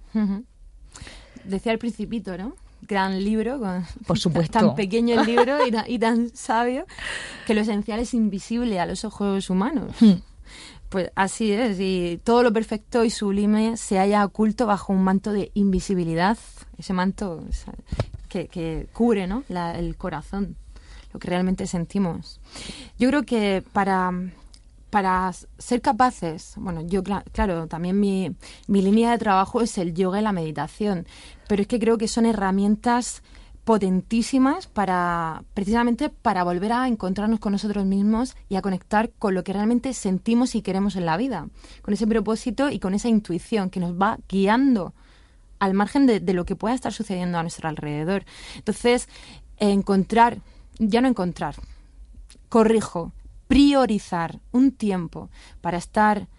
[1.43, 2.55] Decía el principito, ¿no?
[2.82, 4.60] Gran libro, con, por supuesto.
[4.60, 6.86] tan pequeño el libro y, tan sabio,
[7.46, 9.96] que lo esencial es invisible a los ojos humanos.
[10.00, 10.22] Hmm.
[10.89, 15.32] Pues así es, y todo lo perfecto y sublime se halla oculto bajo un manto
[15.32, 16.38] de invisibilidad,
[16.78, 17.46] ese manto
[18.28, 19.46] que, que cubre ¿no?
[19.48, 20.58] el corazón,
[21.13, 22.41] lo que realmente sentimos.
[23.00, 24.12] Yo creo que para
[24.91, 28.36] para ser capaces, bueno, yo claro, también mi,
[28.67, 31.08] mi línea de trabajo es el yoga y la meditación,
[31.52, 33.24] pero es que creo que son herramientas
[33.66, 39.44] potentísimas para precisamente para volver a encontrarnos con nosotros mismos y a conectar con lo
[39.44, 41.50] que realmente sentimos y queremos en la vida,
[41.82, 44.94] con ese propósito y con esa intuición que nos va guiando
[45.60, 48.24] al margen de, de lo que pueda estar sucediendo a nuestro alrededor.
[48.56, 49.10] Entonces,
[49.58, 50.38] encontrar,
[50.80, 51.56] ya no encontrar,
[52.48, 53.12] corrijo,
[53.50, 56.30] priorizar un tiempo para estar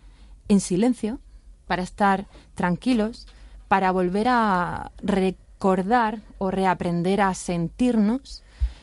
[0.48, 1.18] en silencio,
[1.66, 3.26] para estar tranquilos,
[3.72, 8.42] para volver a recordar o reaprender a sentirnos.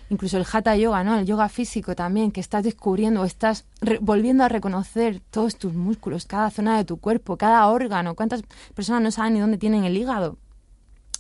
[0.09, 1.19] Incluso el hatha yoga, ¿no?
[1.19, 3.65] El yoga físico también, que estás descubriendo, estás
[4.01, 8.15] volviendo a reconocer todos tus músculos, cada zona de tu cuerpo, cada órgano.
[8.15, 8.41] ¿Cuántas
[8.73, 10.39] personas no saben ni dónde tienen el hígado?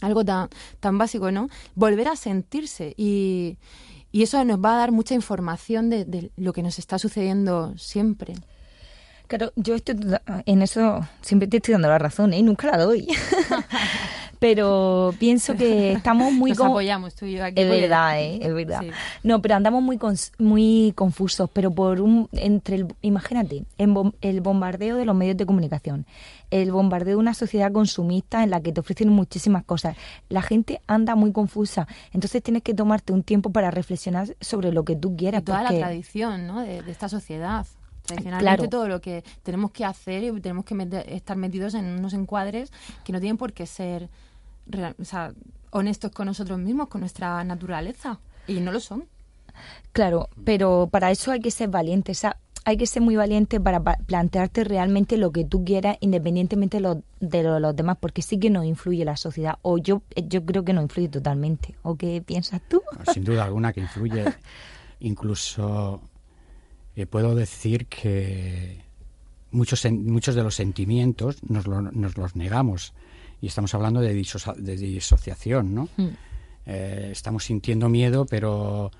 [0.01, 1.47] Algo tan, tan básico, ¿no?
[1.75, 3.59] Volver a sentirse y,
[4.11, 8.33] y eso nos va a dar mucha información de, lo que nos está sucediendo siempre.
[9.29, 9.95] Claro, yo estoy
[10.47, 12.41] en eso siempre te estoy dando la razón, ¿eh?
[12.41, 13.07] Nunca la doy.
[14.39, 16.49] pero pienso que estamos muy...
[16.49, 17.61] Nos apoyamos tú y yo aquí.
[17.61, 18.39] Es verdad, ¿eh?
[18.41, 18.81] Es verdad.
[19.21, 19.99] No, pero andamos muy
[20.39, 22.27] muy confusos, pero por un...
[22.31, 26.07] entre el, Imagínate, el bombardeo de los medios de comunicación,
[26.49, 29.95] el bombardeo de una sociedad consumista en la que te ofrecen muchísimas cosas.
[30.27, 34.85] La gente anda muy confusa, entonces tienes que tomarte un tiempo para reflexionar sobre lo
[34.85, 35.43] que tú quieras.
[35.43, 36.61] toda la tradición ¿no?
[36.61, 37.67] de, esta sociedad.
[38.09, 40.75] Tradicionalmente todo lo que tenemos que hacer y tenemos que
[41.07, 42.71] estar metidos en unos encuadres
[43.03, 44.09] que no tienen por qué ser
[45.71, 48.19] honestos con nosotros mismos, con nuestra naturaleza.
[48.47, 49.05] Y no lo son.
[49.91, 52.23] Claro, pero para eso hay que ser valientes
[52.65, 57.01] hay que ser muy valiente para plantearte realmente lo que tú quieras independientemente de, lo,
[57.19, 60.73] de, los demás, porque sí que nos influye la sociedad, o yo, yo creo que
[60.73, 61.75] no influye totalmente.
[61.83, 62.81] ¿O qué piensas tú?
[63.11, 64.25] Sin duda alguna que influye.
[64.99, 66.01] Incluso
[66.99, 68.81] eh, puedo decir que
[69.51, 72.93] muchos, muchos de los sentimientos nos, nos los negamos.
[73.41, 75.87] Y estamos hablando de, de disociación, ¿no?
[75.95, 76.07] Mm.
[76.65, 78.91] Eh, estamos sintiendo miedo, pero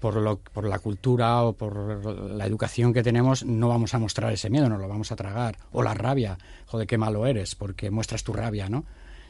[0.00, 4.32] por, lo, por la cultura o por la educación que tenemos, no vamos a mostrar
[4.32, 5.58] ese miedo, no lo vamos a tragar.
[5.72, 8.84] O la rabia, joder, qué malo eres, porque muestras tu rabia, ¿no?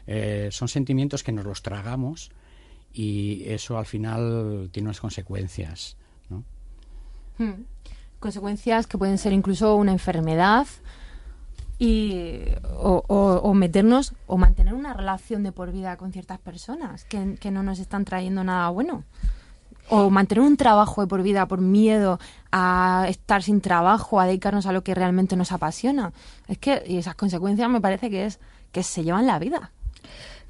[0.06, 2.30] Eh, son sentimientos que nos los tragamos
[2.92, 5.96] y eso al final tiene unas consecuencias,
[6.28, 6.44] ¿no?
[7.38, 7.64] Hmm.
[8.20, 10.66] Consecuencias que pueden ser incluso una enfermedad
[11.78, 12.42] y,
[12.78, 17.62] o, meternos o mantener una relación de por vida con ciertas personas que, que no
[17.62, 19.04] nos están trayendo nada bueno
[19.88, 22.18] o mantener un trabajo de por vida por miedo
[22.50, 26.12] a estar sin trabajo, a dedicarnos a lo que realmente nos apasiona.
[26.48, 28.40] Es que y esas consecuencias me parece que es
[28.72, 29.70] que se llevan la vida.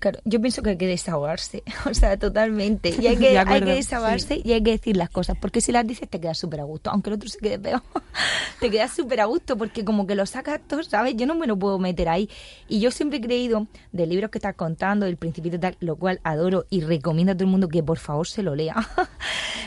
[0.05, 2.95] Claro, yo pienso que hay que desahogarse, o sea, totalmente.
[3.01, 5.87] Y hay que, hay que desahogarse y hay que decir las cosas, porque si las
[5.87, 7.81] dices te quedas súper a gusto, aunque el otro se quede peor,
[8.61, 11.17] te quedas súper a gusto, porque como que lo sacas todo, ¿sabes?
[11.17, 12.29] Yo no me lo puedo meter ahí.
[12.69, 16.21] Y yo siempre he creído, de libros que estás contando, del principito tal, lo cual
[16.23, 18.77] adoro y recomiendo a todo el mundo que por favor se lo lea.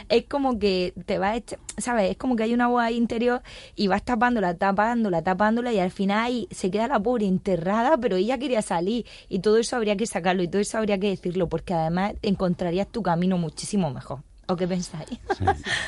[0.09, 2.11] es como que te va a echar, ¿sabes?
[2.11, 3.41] Es como que hay una voz ahí interior
[3.75, 8.17] y vas tapándola, tapándola, tapándola y al final ahí se queda la pobre enterrada, pero
[8.17, 11.47] ella quería salir y todo eso habría que sacar y todo eso habría que decirlo
[11.47, 14.23] porque además encontrarías tu camino muchísimo mejor.
[14.47, 15.19] ¿O qué pensáis?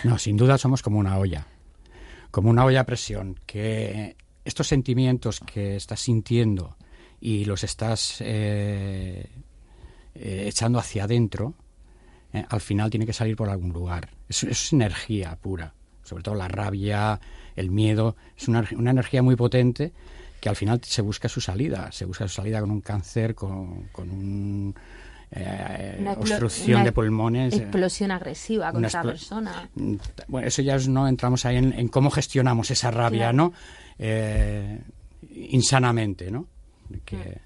[0.04, 1.48] No, sin duda somos como una olla,
[2.32, 6.76] como una olla a presión, que estos sentimientos que estás sintiendo
[7.22, 9.30] y los estás eh,
[10.16, 11.54] eh, echando hacia adentro,
[12.34, 14.10] eh, al final tiene que salir por algún lugar.
[14.28, 15.74] Es, es energía pura,
[16.04, 17.20] sobre todo la rabia,
[17.56, 19.94] el miedo, es una, una, energía muy potente
[20.40, 23.90] que al final se busca su salida, se busca su salida con un cáncer, con,
[23.92, 24.76] con un...
[25.32, 27.54] Eh, obstrucción de pulmones.
[27.54, 29.70] Eh, explosión agresiva contra la persona.
[29.76, 29.96] Mm,
[30.28, 33.54] bueno, eso ya no entramos ahí en, cómo gestionamos esa rabia, ¿no?
[34.00, 34.82] Eh,
[35.30, 36.48] insanamente, ¿no?
[37.06, 37.40] Que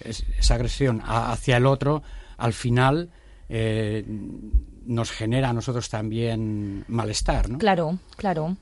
[0.00, 2.02] esa agresión hacia el otro,
[2.38, 3.10] al final,
[3.48, 4.04] eh,
[4.84, 7.58] nos genera a nosotros también malestar, ¿no?
[7.58, 8.56] Claro, claro.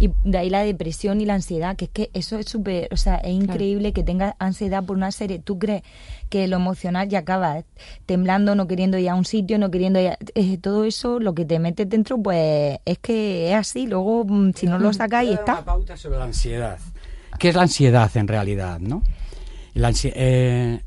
[0.00, 2.96] Y de ahí la depresión y la ansiedad, que es que eso es súper, o
[2.96, 5.38] sea, es increíble que tengas ansiedad por una serie.
[5.38, 5.82] Tú crees
[6.28, 7.64] que lo emocional ya acaba
[8.06, 11.34] temblando, no queriendo ir a un sitio, no queriendo ir a, eh, todo eso, lo
[11.34, 13.86] que te metes dentro, pues es que es así.
[13.86, 15.52] Luego, mm, si no lo sacas, ahí está.
[15.54, 16.78] Una pauta sobre la ansiedad.
[17.38, 19.02] ¿Qué es la ansiedad en realidad, no?
[19.74, 20.80] La, eh,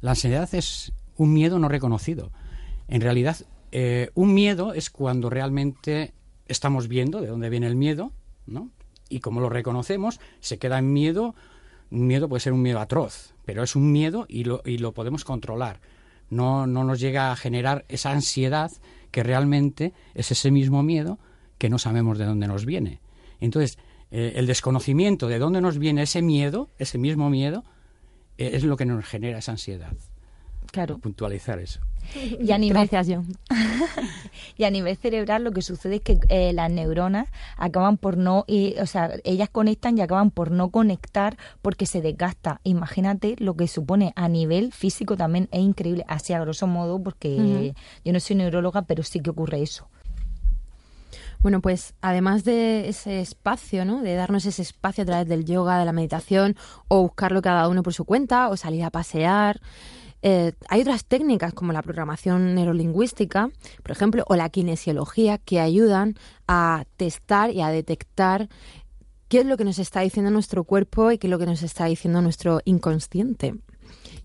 [0.00, 2.30] la ansiedad es un miedo no reconocido.
[2.88, 3.36] En realidad,
[3.70, 6.12] eh, un miedo es cuando realmente
[6.46, 8.12] estamos viendo de dónde viene el miedo,
[8.46, 8.70] ¿no?
[9.08, 11.34] Y como lo reconocemos, se queda en miedo.
[11.90, 14.92] Un miedo puede ser un miedo atroz, pero es un miedo y lo, y lo
[14.92, 15.80] podemos controlar.
[16.30, 18.72] No, no nos llega a generar esa ansiedad
[19.10, 21.18] que realmente es ese mismo miedo
[21.58, 23.00] que no sabemos de dónde nos viene.
[23.40, 23.78] Entonces,
[24.10, 27.64] eh, el desconocimiento de dónde nos viene ese miedo, ese mismo miedo,
[28.38, 29.94] eh, es lo que nos genera esa ansiedad.
[30.70, 30.98] Claro.
[30.98, 31.80] Puntualizar eso.
[32.14, 33.18] Y a nivel, Gracias,
[34.58, 38.44] y a nivel cerebral lo que sucede es que eh, las neuronas acaban por no,
[38.46, 42.60] y, o sea, ellas conectan y acaban por no conectar porque se desgasta.
[42.64, 47.74] Imagínate lo que supone a nivel físico también es increíble, así a grosso modo, porque
[48.04, 49.88] yo no soy neuróloga, pero sí que ocurre eso.
[51.42, 54.00] Bueno, pues además de ese espacio, ¿no?
[54.02, 57.82] De darnos ese espacio a través del yoga, de la meditación, o buscarlo cada uno
[57.82, 59.60] por su cuenta, o salir a pasear.
[60.22, 63.50] Eh, hay otras técnicas como la programación neurolingüística,
[63.82, 66.14] por ejemplo, o la kinesiología, que ayudan
[66.46, 68.48] a testar y a detectar
[69.28, 71.62] qué es lo que nos está diciendo nuestro cuerpo y qué es lo que nos
[71.62, 73.54] está diciendo nuestro inconsciente.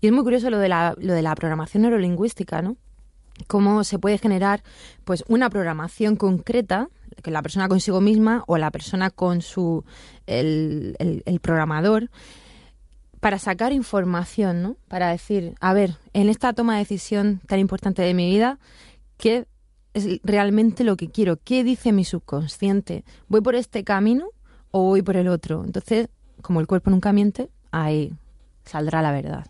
[0.00, 2.76] Y es muy curioso lo de la, lo de la programación neurolingüística, ¿no?
[3.46, 4.62] Cómo se puede generar
[5.04, 6.88] pues una programación concreta
[7.22, 9.84] que la persona consigo misma o la persona con su
[10.26, 12.10] el, el, programador
[13.20, 14.76] para sacar información, ¿no?
[14.88, 18.58] Para decir, a ver, en esta toma de decisión tan importante de mi vida,
[19.16, 19.46] ¿qué
[19.94, 21.38] es realmente lo que quiero?
[21.42, 23.04] ¿Qué dice mi subconsciente?
[23.28, 24.28] ¿Voy por este camino
[24.70, 25.64] o voy por el otro?
[25.64, 26.08] Entonces,
[26.42, 28.12] como el cuerpo nunca miente, ahí
[28.64, 29.46] saldrá la verdad.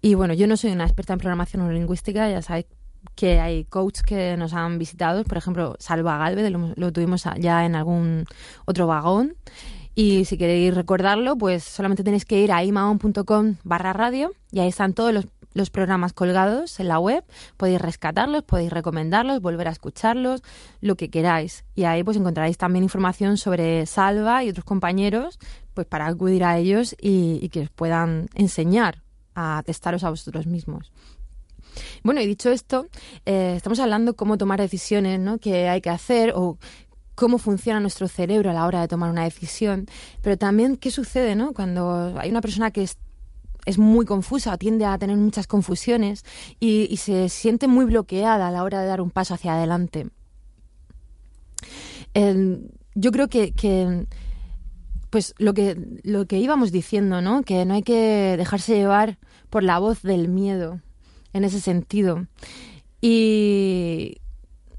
[0.00, 2.66] Y bueno, yo no soy una experta en programación lingüística, ya sabéis
[3.14, 7.74] que hay coaches que nos han visitado, por ejemplo, Salva Galvez, lo, tuvimos ya en
[7.74, 8.24] algún
[8.64, 9.36] otro vagón.
[9.94, 14.68] Y si queréis recordarlo, pues solamente tenéis que ir a imaon.com barra radio y ahí
[14.68, 17.24] están todos los, los, programas colgados en la web.
[17.58, 20.42] Podéis rescatarlos, podéis recomendarlos, volver a escucharlos,
[20.80, 21.64] lo que queráis.
[21.74, 25.38] Y ahí pues encontraréis también información sobre Salva y otros compañeros,
[25.74, 29.02] pues para acudir a ellos y, que os puedan enseñar
[29.34, 30.90] a testaros a vosotros mismos.
[32.02, 32.86] Bueno, y dicho esto,
[33.24, 35.38] eh, estamos hablando cómo tomar decisiones, ¿no?
[35.38, 36.58] Que hay que hacer o
[37.22, 39.86] cómo funciona nuestro cerebro a la hora de tomar una decisión,
[40.22, 41.52] pero también qué sucede, ¿no?
[41.52, 42.98] Cuando hay una persona que es,
[43.78, 46.24] muy confusa tiende a tener muchas confusiones
[46.58, 50.08] y, se siente muy bloqueada a la hora de dar un paso hacia adelante.
[52.96, 54.08] yo creo que, que
[55.10, 57.44] pues lo que lo que íbamos diciendo, ¿no?
[57.44, 59.18] Que no hay que dejarse llevar
[59.48, 60.80] por la voz del miedo
[61.32, 62.26] en ese sentido.
[63.00, 64.16] Y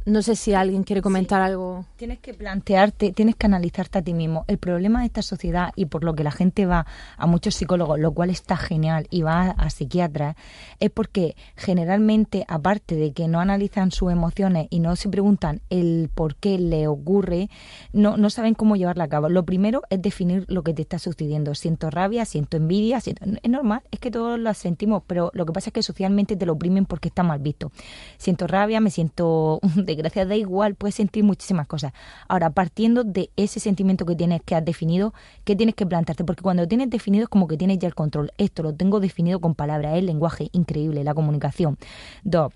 [0.05, 1.85] no sé si alguien quiere comentar algo.
[1.95, 4.43] Tienes que plantearte, tienes que analizarte a ti mismo.
[4.47, 6.85] El problema de esta sociedad y por lo que la gente va
[7.17, 10.35] a muchos psicólogos, lo cual está genial, y va a, psiquiatras,
[10.79, 16.09] es porque generalmente, aparte de que no analizan sus emociones y no se preguntan el
[16.13, 17.49] por qué le ocurre,
[17.93, 19.29] no, no saben cómo llevarla a cabo.
[19.29, 21.55] Lo primero es definir lo que te está sucediendo.
[21.55, 25.69] Siento rabia, siento envidia, es normal, es que todos lo sentimos, pero lo que pasa
[25.69, 27.71] es que socialmente te lo oprimen porque está mal visto.
[28.17, 29.59] Siento rabia, me siento
[29.95, 31.93] desgracia da igual, puedes sentir muchísimas cosas.
[32.27, 35.13] Ahora, partiendo de ese sentimiento que tienes, que has definido,
[35.43, 36.23] ¿qué tienes que plantearte?
[36.23, 38.31] Porque cuando lo tienes definido es como que tienes ya el control.
[38.37, 41.77] Esto lo tengo definido con palabras, el lenguaje increíble, la comunicación.
[42.23, 42.51] Dos,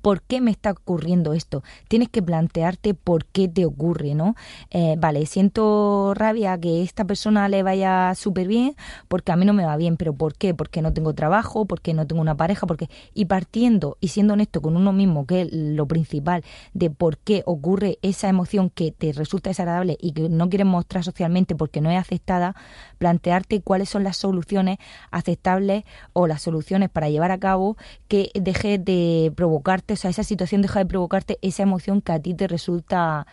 [0.00, 1.62] ¿Por qué me está ocurriendo esto?
[1.88, 4.34] Tienes que plantearte por qué te ocurre, ¿no?
[4.70, 8.74] Eh, vale, siento rabia que esta persona le vaya súper bien
[9.08, 10.54] porque a mí no me va bien, pero ¿por qué?
[10.54, 12.88] Porque no tengo trabajo, porque no tengo una pareja, porque...
[13.12, 17.42] Y partiendo y siendo honesto con uno mismo, que es lo principal de por qué
[17.44, 21.90] ocurre esa emoción que te resulta desagradable y que no quieres mostrar socialmente porque no
[21.90, 22.56] es aceptada,
[22.98, 24.78] plantearte cuáles son las soluciones
[25.10, 27.76] aceptables o las soluciones para llevar a cabo
[28.08, 32.20] que deje de provocar o sea, esa situación deja de provocarte esa emoción que a
[32.20, 33.26] ti te resulta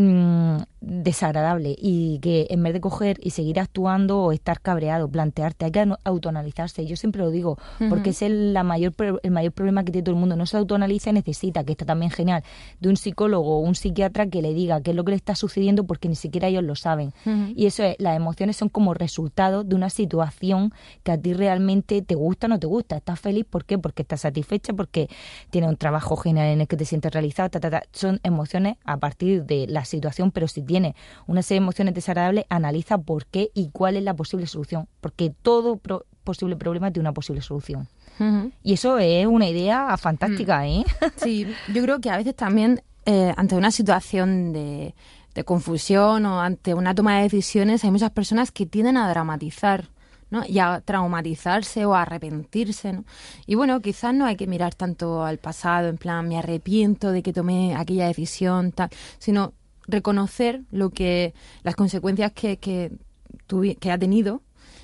[0.00, 5.64] Mm, desagradable y que en vez de coger y seguir actuando o estar cabreado, plantearte,
[5.64, 6.86] hay que autoanalizarse.
[6.86, 8.94] Yo siempre lo digo, porque es el, la mayor,
[9.24, 10.36] el mayor problema que tiene todo el mundo.
[10.36, 12.44] No se autoanaliza y necesita, que está también genial,
[12.78, 15.34] de un psicólogo o un psiquiatra que le diga qué es lo que le está
[15.34, 17.12] sucediendo porque ni siquiera ellos lo saben.
[17.56, 20.72] Y eso es, las emociones son como resultado de una situación
[21.02, 22.98] que a ti realmente te gusta o no te gusta.
[22.98, 23.44] ¿Estás feliz?
[23.50, 23.78] ¿Por qué?
[23.78, 25.08] Porque estás satisfecha, porque
[25.50, 27.50] tienes un trabajo genial en el que te sientes realizado.
[27.92, 30.94] Son emociones a partir de las situación, pero si tiene
[31.26, 35.30] una serie de emociones desagradables, analiza por qué y cuál es la posible solución, porque
[35.42, 35.80] todo
[36.24, 37.88] posible problema tiene una posible solución.
[38.64, 40.64] Y eso es una idea fantástica, mm.
[40.64, 40.84] ¿eh?
[41.16, 44.94] Sí, yo creo que a veces también eh, ante una situación de,
[45.34, 49.88] de confusión o ante una toma de decisiones hay muchas personas que tienden a dramatizar
[50.30, 50.42] ¿no?
[50.46, 52.92] y a traumatizarse o a arrepentirse.
[52.92, 53.04] ¿no?
[53.46, 57.22] Y bueno, quizás no hay que mirar tanto al pasado, en plan, me arrepiento de
[57.22, 59.52] que tomé aquella decisión, tal, sino
[59.88, 62.92] reconocer lo que las consecuencias que, que,
[63.80, 64.42] que ha tenido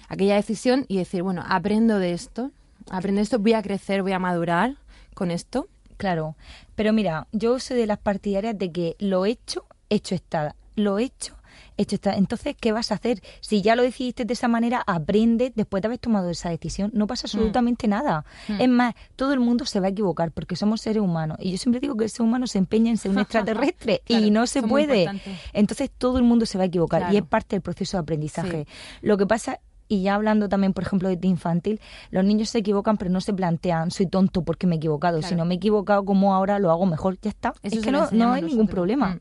[0.09, 2.51] aquella decisión y decir, bueno, aprendo de esto,
[2.91, 4.77] aprendo esto, voy a crecer, voy a madurar
[5.15, 5.69] con esto.
[5.97, 6.37] Claro,
[6.75, 10.57] pero mira, yo soy de las partidarias de que lo hecho, hecho está.
[10.75, 11.37] Lo hecho,
[11.77, 12.15] hecho está.
[12.15, 13.23] Entonces, ¿qué vas a hacer?
[13.41, 16.91] Si ya lo decidiste de esa manera, aprende después de haber tomado esa decisión.
[16.95, 17.29] No pasa mm.
[17.29, 18.25] absolutamente nada.
[18.49, 18.61] Mm.
[18.61, 21.39] Es más, todo el mundo se va a equivocar porque somos seres humanos.
[21.41, 24.31] Y yo siempre digo que el ser humano se empeña en ser un extraterrestre y
[24.31, 25.09] no se puede.
[25.53, 28.67] Entonces, todo el mundo se va a equivocar y es parte del proceso de aprendizaje.
[29.03, 32.97] Lo que pasa y ya hablando también, por ejemplo, de infantil, los niños se equivocan,
[32.97, 35.23] pero no se plantean, soy tonto porque me he equivocado.
[35.23, 37.19] Si no me he equivocado, como ahora lo hago mejor?
[37.21, 37.55] Ya está.
[37.63, 39.17] es que no, no hay ningún problema.
[39.17, 39.21] Mm.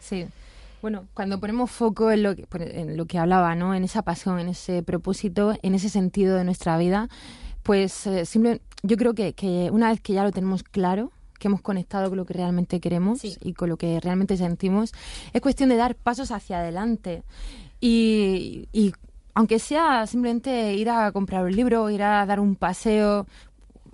[0.00, 0.26] Sí.
[0.82, 3.74] Bueno, cuando ponemos foco en lo que, en lo que hablaba, ¿no?
[3.74, 7.08] En esa pasión, en ese propósito, en ese sentido de nuestra vida,
[7.62, 8.24] pues eh,
[8.82, 12.18] yo creo que, que, una vez que ya lo tenemos claro, que hemos conectado con
[12.18, 14.92] lo que realmente queremos y con lo que realmente sentimos,
[15.32, 17.22] es cuestión de dar pasos hacia adelante.
[17.80, 18.92] Y, y
[19.34, 23.26] aunque sea simplemente ir a comprar un libro, ir a dar un paseo,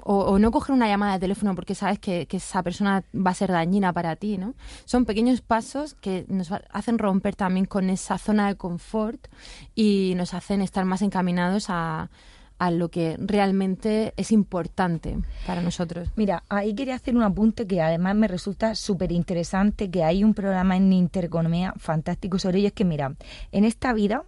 [0.09, 3.51] o, no coger una llamada de teléfono porque sabes que, esa persona va a ser
[3.51, 4.55] dañina para ti, ¿no?
[4.85, 9.27] Son pequeños pasos que nos hacen romper también con esa zona de confort
[9.75, 12.11] y nos hacen estar más encaminados a,
[12.59, 16.09] a lo que realmente es importante para nosotros.
[16.15, 20.35] Mira, ahí quería hacer un apunte que además me resulta súper interesante, que hay un
[20.35, 23.15] programa en Intereconomía fantástico sobre ello, es que mira,
[23.51, 24.23] en esta vida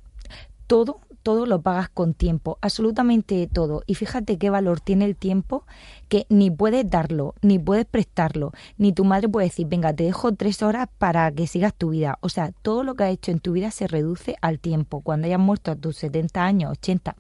[0.67, 3.83] todo todo lo pagas con tiempo, absolutamente todo.
[3.87, 5.65] Y fíjate qué valor tiene el tiempo
[6.09, 10.33] que ni puedes darlo, ni puedes prestarlo, ni tu madre puede decir, venga, te dejo
[10.35, 12.19] tres horas para que sigas tu vida.
[12.21, 15.01] O sea, todo lo que has hecho en tu vida se reduce al tiempo.
[15.01, 17.17] Cuando hayas muerto a tus 70 años, 80,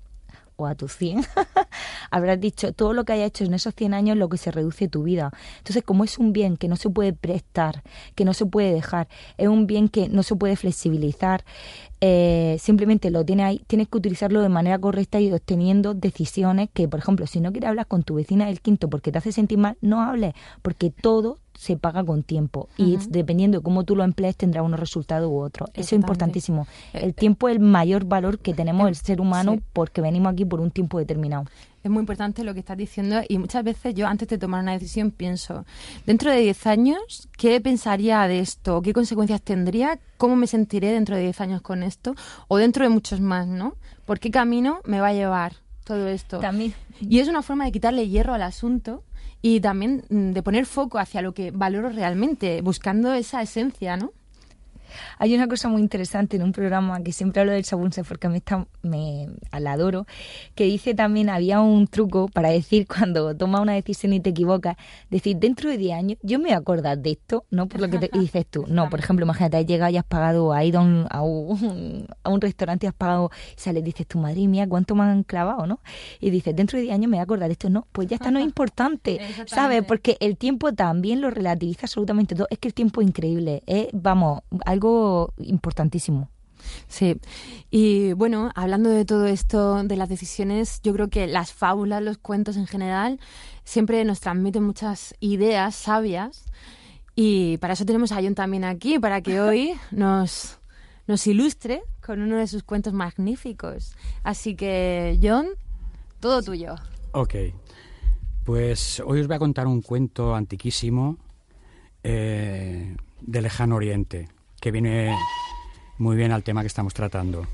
[0.58, 1.24] o a tus 100,
[2.10, 4.88] habrás dicho todo lo que hayas hecho en esos 100 años lo que se reduce
[4.88, 5.30] tu vida.
[5.58, 7.82] Entonces, como es un bien que no se puede prestar,
[8.14, 11.44] que no se puede dejar, es un bien que no se puede flexibilizar,
[12.00, 16.88] eh, simplemente lo tienes ahí, tienes que utilizarlo de manera correcta y obteniendo decisiones que,
[16.88, 19.58] por ejemplo, si no quieres hablar con tu vecina del quinto porque te hace sentir
[19.58, 24.04] mal, no hables, porque todo se paga con tiempo y dependiendo de cómo tú lo
[24.04, 25.68] emplees tendrá unos resultados u otros.
[25.74, 26.68] Eso es importantísimo.
[26.94, 30.44] Eh, el tiempo es el mayor valor que tenemos el ser humano porque venimos aquí
[30.44, 31.46] por un tiempo determinado.
[31.82, 34.72] Es muy importante lo que estás diciendo y muchas veces yo antes de tomar una
[34.72, 35.64] decisión pienso,
[36.06, 38.80] dentro de 10 años, ¿qué pensaría de esto?
[38.80, 39.98] ¿Qué consecuencias tendría?
[40.16, 42.14] ¿Cómo me sentiré dentro de 10 años con esto?
[42.46, 43.74] O dentro de muchos más, ¿no?
[44.04, 46.38] ¿Por qué camino me va a llevar todo esto?
[46.38, 46.72] También.
[47.00, 49.02] Y es una forma de quitarle hierro al asunto
[49.42, 54.12] y también mm, de poner foco hacia lo que valoro realmente, buscando esa esencia, ¿no?
[55.18, 58.38] Hay una cosa muy interesante en un programa que siempre hablo del sabunse porque me,
[58.38, 59.28] está, me
[59.58, 60.06] la adoro,
[60.54, 64.76] que dice también, había un truco para decir cuando tomas una decisión y te equivocas,
[65.10, 67.88] decir, dentro de 10 años, yo me voy a acordar de esto, no por lo
[67.88, 68.64] que te dices tú.
[68.68, 72.06] No, por ejemplo, imagínate, has llegado y has pagado, has ido a un, a un,
[72.22, 75.22] a un restaurante y has pagado, y sales, dices, tu madre mía, ¿cuánto me han
[75.22, 75.80] clavado, no?
[76.20, 77.70] Y dices, dentro de 10 años me voy a acordar de esto.
[77.70, 79.82] No, pues ya está, no es importante, ¿sabes?
[79.84, 82.46] Porque el tiempo también lo relativiza absolutamente todo.
[82.50, 84.42] Es que el tiempo es increíble, es, vamos,
[84.78, 86.30] algo importantísimo.
[86.86, 87.20] Sí,
[87.70, 92.18] y bueno, hablando de todo esto, de las decisiones, yo creo que las fábulas, los
[92.18, 93.20] cuentos en general,
[93.64, 96.44] siempre nos transmiten muchas ideas sabias
[97.14, 100.58] y para eso tenemos a John también aquí, para que hoy nos,
[101.06, 103.94] nos ilustre con uno de sus cuentos magníficos.
[104.22, 105.46] Así que, John,
[106.20, 106.74] todo tuyo.
[107.12, 107.34] Ok,
[108.44, 111.18] pues hoy os voy a contar un cuento antiquísimo
[112.02, 114.28] eh, de lejano oriente
[114.60, 115.14] que viene
[115.98, 117.46] muy bien al tema que estamos tratando.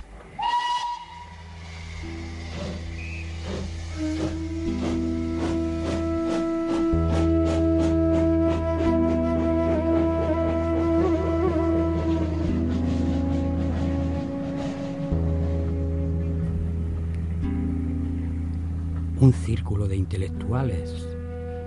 [19.21, 21.09] Un círculo de intelectuales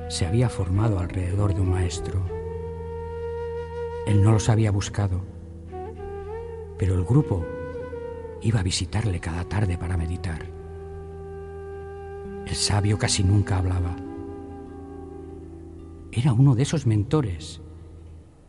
[0.10, 2.37] se había formado alrededor de un maestro.
[4.08, 5.20] Él no los había buscado,
[6.78, 7.46] pero el grupo
[8.42, 10.46] iba a visitarle cada tarde para meditar.
[12.46, 13.98] El sabio casi nunca hablaba.
[16.14, 17.62] Era uno de esos mentores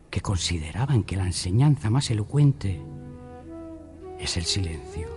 [0.09, 2.81] que consideraban que la enseñanza más elocuente
[4.17, 5.09] es el silencio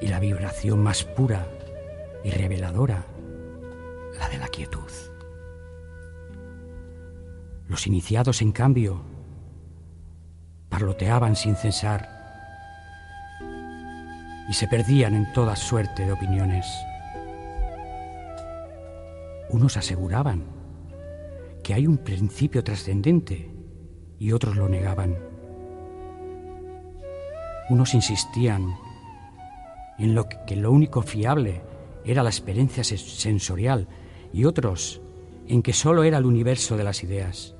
[0.00, 1.48] y la vibración más pura
[2.24, 3.06] y reveladora,
[4.18, 4.90] la de la quietud.
[7.68, 9.02] Los iniciados, en cambio,
[10.70, 12.08] parloteaban sin cesar
[14.48, 16.66] y se perdían en toda suerte de opiniones.
[19.50, 20.44] Unos aseguraban
[21.62, 23.50] que hay un principio trascendente
[24.18, 25.18] y otros lo negaban.
[27.68, 28.78] Unos insistían
[29.98, 31.60] en lo que lo único fiable
[32.02, 33.88] era la experiencia sensorial
[34.32, 35.02] y otros
[35.46, 37.57] en que sólo era el universo de las ideas.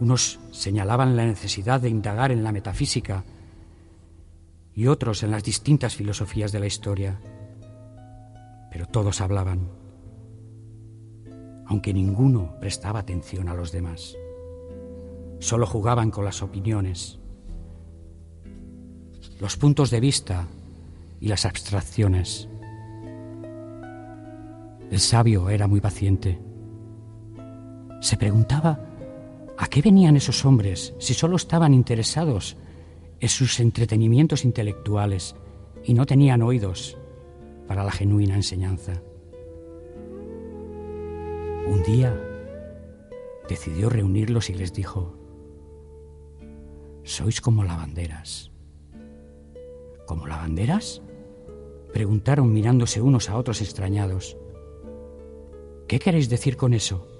[0.00, 3.24] Unos señalaban la necesidad de indagar en la metafísica
[4.74, 7.20] y otros en las distintas filosofías de la historia,
[8.70, 9.68] pero todos hablaban,
[11.66, 14.16] aunque ninguno prestaba atención a los demás.
[15.38, 17.20] Solo jugaban con las opiniones,
[19.40, 20.48] los puntos de vista
[21.20, 22.48] y las abstracciones.
[24.90, 26.40] El sabio era muy paciente.
[28.00, 28.93] Se preguntaba
[29.56, 32.56] a qué venían esos hombres si solo estaban interesados
[33.20, 35.36] en sus entretenimientos intelectuales
[35.84, 36.98] y no tenían oídos
[37.66, 39.02] para la genuina enseñanza.
[41.66, 42.14] Un día
[43.48, 45.16] decidió reunirlos y les dijo,
[47.02, 48.50] sois como lavanderas.
[50.06, 51.02] ¿Como lavanderas?
[51.92, 54.36] Preguntaron mirándose unos a otros extrañados.
[55.86, 57.13] ¿Qué queréis decir con eso?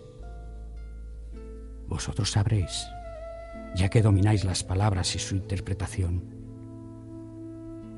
[1.94, 2.88] Vosotros sabréis,
[3.76, 6.24] ya que domináis las palabras y su interpretación.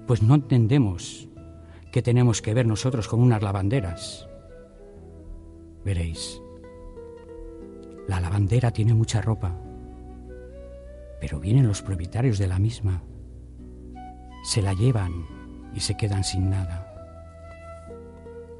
[0.07, 1.31] Pues no entendemos
[1.91, 4.29] que tenemos que ver nosotros como unas lavanderas.
[5.83, 6.43] Veréis,
[8.07, 9.59] la lavandera tiene mucha ropa,
[11.19, 13.03] pero vienen los propietarios de la misma,
[14.45, 15.27] se la llevan
[15.75, 16.93] y se quedan sin nada.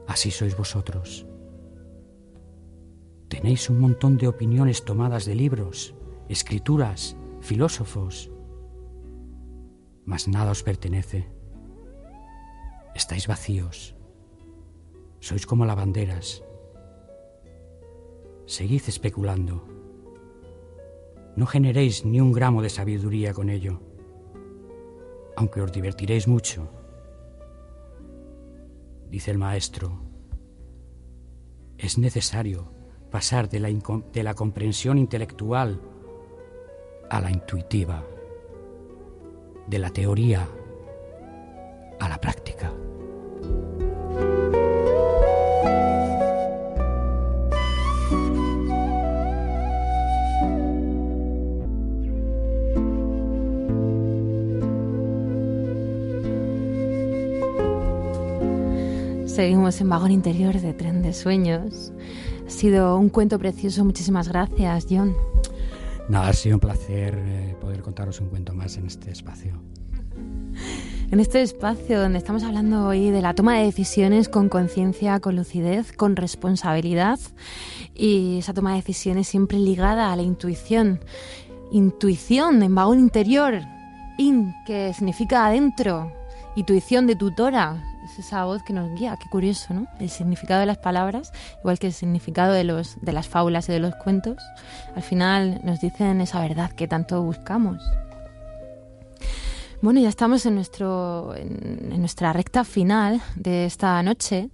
[0.07, 1.27] Así sois vosotros.
[3.29, 5.95] Tenéis un montón de opiniones tomadas de libros,
[6.29, 8.31] escrituras, filósofos,
[10.05, 11.27] mas nada os pertenece.
[12.95, 13.97] Estáis vacíos.
[15.19, 16.45] Sois como lavanderas.
[18.47, 19.67] Seguid especulando.
[21.35, 23.83] No generéis ni un gramo de sabiduría con ello,
[25.37, 26.71] aunque os divertiréis mucho.
[29.11, 30.01] Dice el maestro,
[31.77, 32.76] es necesario
[33.17, 33.71] pasar de la,
[34.13, 35.81] de la comprensión intelectual
[37.09, 38.05] a la intuitiva,
[39.67, 40.47] de la teoría
[41.99, 42.71] a la práctica.
[59.25, 61.93] Seguimos en Vagón Interior de Tren de Sueños.
[62.47, 63.85] Ha sido un cuento precioso.
[63.85, 65.17] Muchísimas gracias, John.
[66.09, 69.61] Nada, ha sido un placer eh, poder contaros un cuento más en este espacio.
[71.09, 75.37] En este espacio donde estamos hablando hoy de la toma de decisiones con conciencia, con
[75.37, 77.21] lucidez, con responsabilidad
[77.95, 80.99] y esa toma de decisiones siempre ligada a la intuición.
[81.71, 83.61] Intuición en vagón interior,
[84.19, 86.13] in, que significa adentro,
[86.57, 89.17] intuición de tutora, es esa voz que nos guía.
[89.17, 89.87] Qué curioso, ¿no?
[89.99, 93.73] El significado de las palabras, igual que el significado de, los, de las fábulas y
[93.73, 94.43] de los cuentos,
[94.95, 97.83] al final nos dicen esa verdad que tanto buscamos.
[99.83, 104.49] Bueno, ya estamos en, nuestro, en, nuestra recta final de esta noche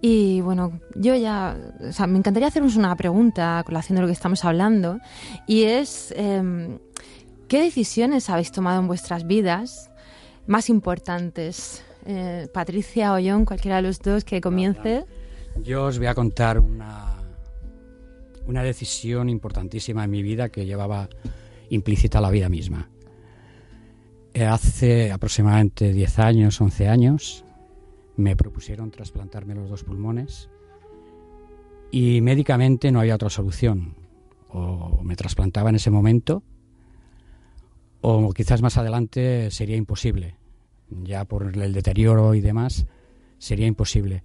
[0.00, 4.06] y bueno, yo ya, o sea, me encantaría haceros una pregunta a colación de lo
[4.06, 5.00] que estamos hablando
[5.46, 6.78] y es, em,
[7.48, 9.90] ¿qué decisiones habéis tomado en vuestras vidas
[10.46, 15.04] más importantes eh, Patricia o John, cualquiera de los dos que comience.
[15.62, 17.16] Yo os voy a contar una,
[18.46, 21.10] una decisión importantísima en mi vida que llevaba
[21.68, 22.88] implícita la vida misma.
[24.32, 27.44] Eh, hace aproximadamente 10 años, 11 años,
[28.16, 30.48] me propusieron trasplantarme los dos pulmones
[31.90, 33.96] y médicamente no había otra solución.
[34.48, 36.42] O me trasplantaba en ese momento
[38.00, 40.37] o quizás más adelante sería imposible
[40.90, 42.86] ya por el deterioro y demás,
[43.38, 44.22] sería imposible.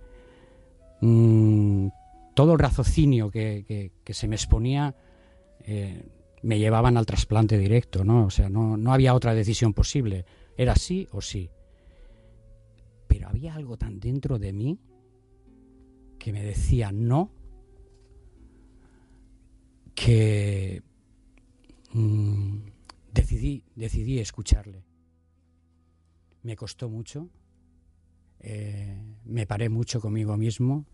[1.01, 1.87] Mm,
[2.33, 4.95] todo el raciocinio que, se me exponía
[5.59, 6.05] eh,
[6.41, 8.25] me llevaban al trasplante directo, ¿no?
[8.25, 10.25] O sea, no, no había otra decisión posible.
[10.57, 11.49] Era sí o sí.
[13.07, 14.79] Pero había algo tan dentro de mí
[16.19, 17.31] que me decía no,
[19.93, 20.81] que
[21.91, 22.57] mm,
[23.13, 24.82] decidí, decidí escucharle.
[26.43, 27.29] Me costó mucho,
[28.39, 30.85] eh, me paré mucho conmigo mismo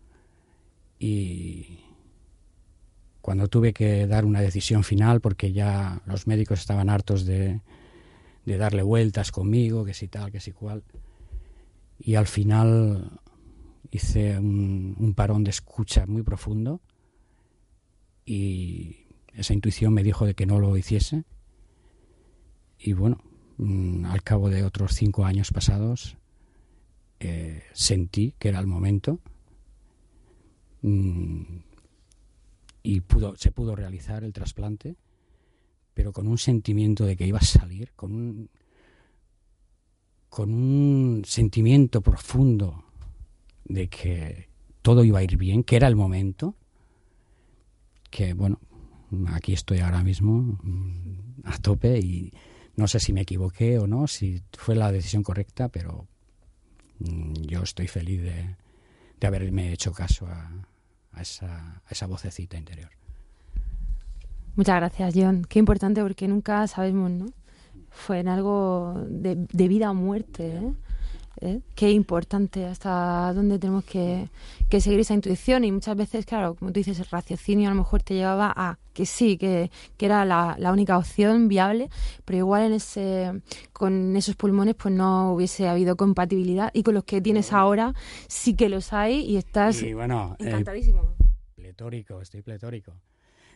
[0.98, 1.80] y
[3.20, 7.60] cuando tuve que dar una decisión final, porque ya los médicos estaban hartos de,
[8.44, 10.82] darle vueltas conmigo, que si tal, que si cual,
[11.98, 13.20] y al final
[13.90, 16.80] hice un, parón de escucha muy profundo
[18.24, 21.24] y esa intuición me dijo de que no lo hiciese.
[22.78, 23.22] Y bueno,
[23.60, 26.16] mm, al cabo de otros cinco años pasados,
[27.20, 29.20] eh, sentí que era el momento.
[30.82, 31.42] Mm,
[32.82, 34.96] y pudo, se pudo realizar el trasplante,
[35.92, 38.50] pero con un sentimiento de que iba a salir, con un,
[40.30, 42.84] con un sentimiento profundo
[43.64, 44.48] de que
[44.80, 46.56] todo iba a ir bien, que era el momento,
[48.10, 48.58] que bueno,
[49.28, 52.32] aquí estoy ahora mismo mm, a tope y
[52.80, 56.06] no sé si me equivoqué o no, si fue la decisión correcta, pero
[56.98, 58.56] mm, yo estoy feliz de,
[59.26, 60.50] haberme hecho caso a,
[61.20, 62.90] esa vocecita interior.
[64.56, 65.44] Muchas gracias, John.
[65.46, 67.26] Qué importante porque nunca sabemos, ¿no?
[67.90, 70.72] Fue en algo de, de vida o muerte, ¿eh?
[71.40, 71.60] ¿Eh?
[71.74, 74.28] Qué importante hasta dónde tenemos que,
[74.68, 77.78] que, seguir esa intuición y muchas veces, claro, como tú dices, el raciocinio a lo
[77.78, 81.88] mejor te llevaba a que sí, que, que era la, la, única opción viable,
[82.24, 83.32] pero igual en ese,
[83.72, 87.94] con esos pulmones pues no hubiese habido compatibilidad y con los que tienes ahora
[88.28, 91.14] sí que los hay y estás bueno, encantadísimo.
[91.54, 92.92] pletórico, estoy pletórico.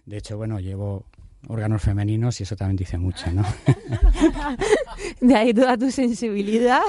[0.07, 1.07] De hecho, bueno, llevo
[1.49, 3.45] órganos femeninos y eso también dice mucho, ¿no?
[5.21, 6.81] De ahí toda tu sensibilidad.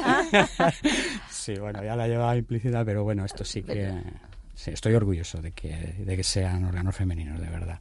[1.29, 3.93] sí, bueno, ya la llevaba implícita, pero bueno, esto sí que...
[4.55, 7.79] Sí, estoy orgulloso de que, de que sean órganos femeninos, de verdad.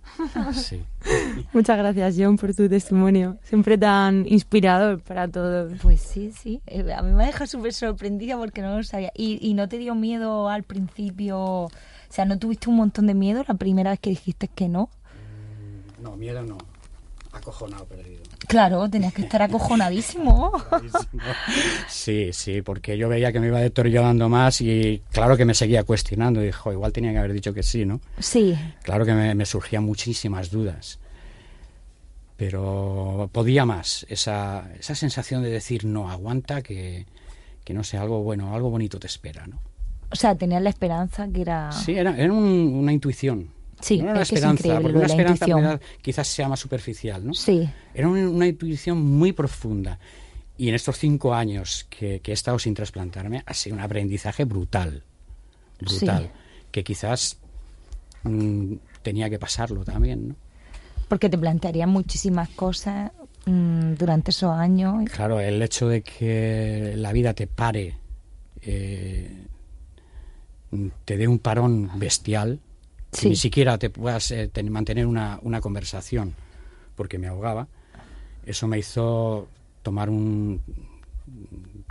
[0.53, 0.83] Sí.
[1.53, 3.39] Muchas gracias, John, por tu testimonio.
[3.45, 5.72] Siempre tan inspirador para todos.
[5.81, 6.61] Pues sí, sí.
[6.66, 9.12] Eh, a mí me deja súper sorprendida porque no lo sabía.
[9.14, 11.39] ¿Y, ¿Y no te dio miedo al principio?
[11.39, 11.70] O
[12.09, 14.91] sea, ¿no tuviste un montón de miedo la primera vez que dijiste que no?
[16.05, 16.59] No, miedo no.
[17.32, 18.22] Acojonado, perdido.
[18.46, 20.52] Claro, tenías que estar acojonadísimo.
[21.88, 25.82] sí, sí, porque yo veía que me iba deteriorando más y claro que me seguía
[25.82, 26.42] cuestionando.
[26.42, 28.02] Y dijo, igual tenía que haber dicho que sí, ¿no?
[28.18, 28.55] Sí.
[28.82, 30.98] Claro que me, surgían muchísimas dudas.
[32.36, 34.05] Pero podía más.
[34.11, 37.07] Esa, esa sensación de decir, no, aguanta, que,
[37.64, 39.62] que no sé, algo bueno, algo bonito te espera, ¿no?
[40.12, 41.72] O sea, tenías la esperanza que era...
[41.72, 43.53] Sí, era, era una intuición.
[43.85, 47.35] Sí, no era una esperanza, porque una esperanza quizás sea más superficial, ¿no?
[47.35, 47.68] Sí.
[47.93, 49.99] Era una, intuición muy profunda.
[50.57, 55.03] Y en estos cinco años que, he estado sin trasplantarme, ha sido un aprendizaje brutal.
[55.78, 56.30] Brutal.
[56.70, 57.37] Que quizás
[58.22, 60.37] mm, tenía que pasarlo también, ¿no?
[61.07, 63.12] Porque te plantearían muchísimas cosas
[63.45, 65.11] mm, durante esos años.
[65.11, 67.99] Claro, el hecho de que la vida te pare,
[68.62, 69.45] eh,
[71.05, 72.61] te dé un parón bestial,
[73.23, 76.35] ni siquiera te puedas eh, mantener una, una, conversación
[76.95, 77.69] porque me ahogaba,
[78.45, 79.49] eso me hizo
[79.83, 80.61] tomar un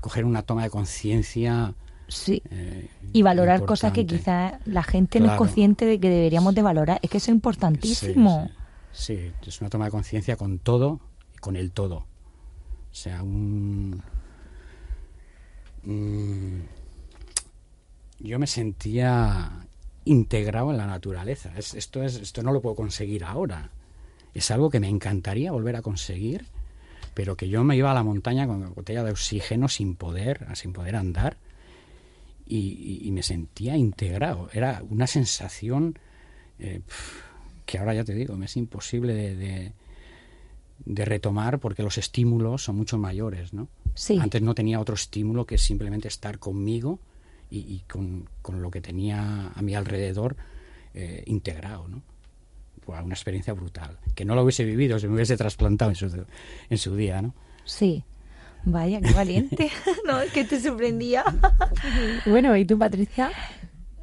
[0.01, 1.73] coger una toma de conciencia
[2.07, 2.41] sí.
[2.51, 6.61] eh, y valorar cosas que quizás la gente no es consciente de que deberíamos de
[6.61, 6.99] valorar.
[7.01, 8.49] Es que eso es importantísimo.
[8.91, 10.99] Sí, es una toma de conciencia con todo
[11.33, 11.95] y con el todo.
[11.95, 14.01] O sea un
[18.19, 19.67] yo me sentía
[20.05, 21.51] integrado en la naturaleza.
[21.57, 23.69] esto, es, esto no lo puedo conseguir ahora.
[24.33, 26.45] Es algo que me encantaría volver a conseguir,
[27.13, 30.47] pero que yo me iba a la montaña con una botella de oxígeno sin poder,
[30.55, 31.37] sin poder andar,
[32.45, 34.49] y, me sentía integrado.
[34.53, 35.97] Era una sensación
[36.59, 36.81] eh,
[37.65, 39.71] que ahora ya te digo, me es imposible de,
[40.85, 43.69] de, retomar porque los estímulos son mucho mayores, ¿no?
[44.19, 46.99] Antes no tenía otro estímulo que simplemente estar conmigo
[47.53, 50.35] y, con, con, lo que tenía a mi alrededor
[50.93, 52.01] eh, integrado, ¿no?
[52.81, 56.25] Fue una experiencia brutal, que no lo hubiese vivido si me hubiese trasplantado en su,
[56.69, 57.33] en su día, ¿no?
[57.63, 58.03] Sí.
[58.65, 59.71] Vaya, qué valiente.
[60.07, 61.23] no, es que te sorprendía.
[62.25, 63.31] bueno, ¿y tú, Patricia?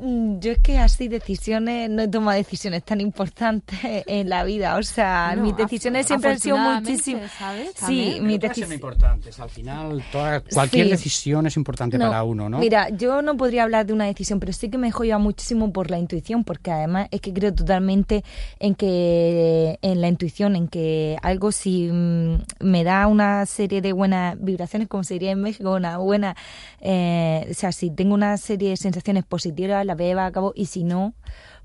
[0.00, 4.76] Mm, yo es que así decisiones, no he tomado decisiones tan importantes en la vida.
[4.76, 7.20] O sea, mis decisiones siempre han sido muchísimo.
[7.38, 7.72] ¿sabes?
[7.74, 9.38] Sí, mis decisiones importantes.
[9.38, 12.58] Al final, toda, cualquier decisión es importante para uno, ¿no?
[12.58, 15.90] Mira, yo no podría hablar de una decisión, pero sí que me joya muchísimo por
[15.90, 18.24] la intuición, porque además es que creo totalmente
[18.58, 23.92] en que en la intuición, en que algo si mm, me da una serie de
[23.92, 26.36] buenas vibraciones, como se diría en México, una buena,
[26.80, 30.66] eh, o sea, si tengo una serie de sensaciones positivas la voy a cabo y
[30.66, 31.14] si no,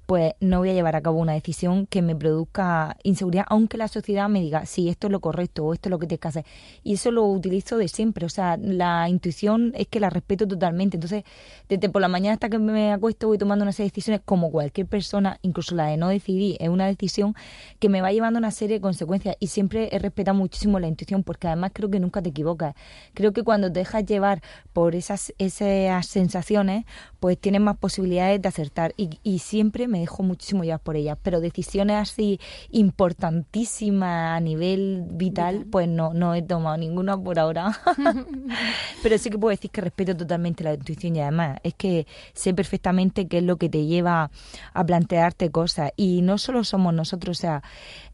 [0.05, 3.87] pues no voy a llevar a cabo una decisión que me produzca inseguridad, aunque la
[3.87, 6.27] sociedad me diga, sí, esto es lo correcto o esto es lo que tienes que
[6.27, 6.45] hacer.
[6.83, 10.97] Y eso lo utilizo de siempre, o sea, la intuición es que la respeto totalmente.
[10.97, 11.23] Entonces,
[11.69, 14.51] desde por la mañana hasta que me acuesto voy tomando una serie de decisiones, como
[14.51, 17.35] cualquier persona, incluso la de no decidir, es una decisión
[17.79, 21.23] que me va llevando una serie de consecuencias y siempre he respetado muchísimo la intuición
[21.23, 22.75] porque además creo que nunca te equivocas.
[23.13, 24.41] Creo que cuando te dejas llevar
[24.73, 26.85] por esas, esas sensaciones,
[27.19, 30.97] pues tienes más posibilidades de acertar y, y siempre me me dejo muchísimo ya por
[30.97, 32.37] ella, pero decisiones así
[32.69, 37.79] importantísimas a nivel vital, pues no, no he tomado ninguna por ahora.
[39.03, 42.53] pero sí que puedo decir que respeto totalmente la intuición y además es que sé
[42.53, 44.31] perfectamente qué es lo que te lleva
[44.73, 47.63] a plantearte cosas y no solo somos nosotros, o sea,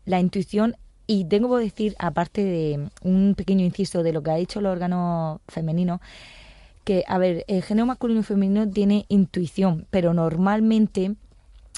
[0.05, 0.75] la intuición
[1.07, 4.67] y tengo que decir, aparte de un pequeño inciso de lo que ha dicho el
[4.67, 5.99] órgano femenino,
[6.84, 11.15] que, a ver, el género masculino y femenino tiene intuición, pero normalmente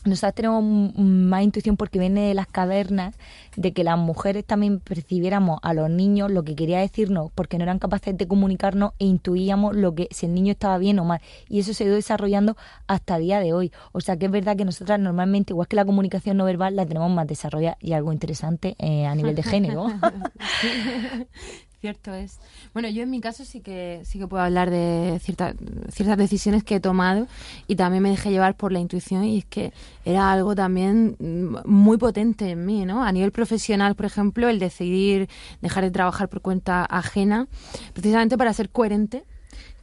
[0.05, 0.63] nosotros tenemos
[0.97, 3.15] más intuición porque viene de las cavernas,
[3.55, 7.63] de que las mujeres también percibiéramos a los niños lo que quería decirnos, porque no
[7.63, 11.21] eran capaces de comunicarnos e intuíamos lo que si el niño estaba bien o mal.
[11.47, 13.71] Y eso se ha ido desarrollando hasta el día de hoy.
[13.91, 16.85] O sea que es verdad que nosotras normalmente, igual que la comunicación no verbal, la
[16.85, 19.87] tenemos más desarrollada y algo interesante eh, a nivel de género.
[21.83, 22.39] Cierto es.
[22.71, 25.53] Bueno, yo en mi caso sí que sí que puedo hablar de ciertas
[25.89, 27.27] ciertas decisiones que he tomado
[27.67, 29.73] y también me dejé llevar por la intuición y es que
[30.05, 31.17] era algo también
[31.65, 33.03] muy potente en mí, ¿no?
[33.03, 35.27] A nivel profesional, por ejemplo, el decidir
[35.61, 37.49] dejar de trabajar por cuenta ajena,
[37.91, 39.25] precisamente para ser coherente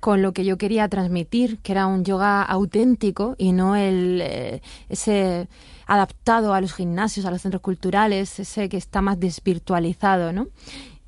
[0.01, 4.63] con lo que yo quería transmitir, que era un yoga auténtico y no el eh,
[4.89, 5.49] ese
[5.87, 10.47] adaptado a los gimnasios, a los centros culturales, ese que está más desvirtualizado, ¿no?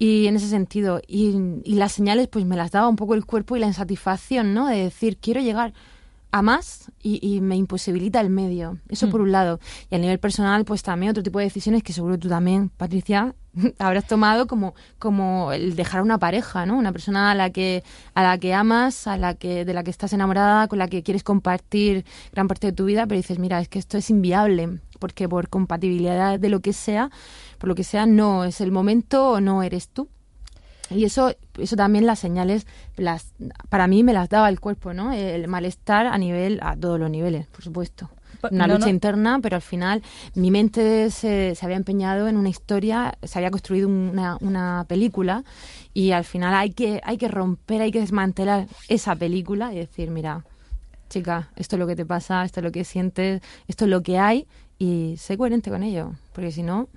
[0.03, 3.57] Y en ese sentido, y, las señales pues me las daba un poco el cuerpo
[3.57, 4.67] y la insatisfacción, ¿no?
[4.67, 5.75] De decir, quiero llegar
[6.33, 8.79] a más y, me imposibilita el medio.
[8.89, 9.23] Eso por mm.
[9.23, 9.61] un lado.
[9.91, 13.37] Y a nivel personal, pues también otro tipo de decisiones que seguro tú también, Patricia,
[13.79, 16.77] habrás tomado como, como el dejar una pareja, ¿no?
[16.77, 17.85] Una persona a la que,
[18.15, 21.05] a la que amas, a la que, de la que estás enamorada, con la que
[21.05, 24.81] quieres compartir gran parte de tu vida, pero dices, mira, es que esto es inviable,
[24.99, 27.11] porque por compatibilidad de lo que sea,
[27.63, 30.09] por lo que sea, no es el momento o no eres tú.
[30.91, 33.35] Y eso, eso también las señales, las,
[33.69, 35.13] para mí me las daba el cuerpo, ¿no?
[35.13, 38.11] El malestar a nivel, a todos los niveles, por supuesto.
[38.51, 40.03] Una lucha interna, pero al final
[40.35, 45.45] mi mente se, se, había empeñado en una historia, se había construido una, una película
[45.95, 50.11] y al final hay que, hay que romper, hay que desmantelar esa película y decir,
[50.11, 50.45] mira,
[51.09, 54.03] chica, esto es lo que te pasa, esto es lo que sientes, esto es lo
[54.03, 54.49] que hay
[54.81, 56.89] y sé coherente con ello, porque si no,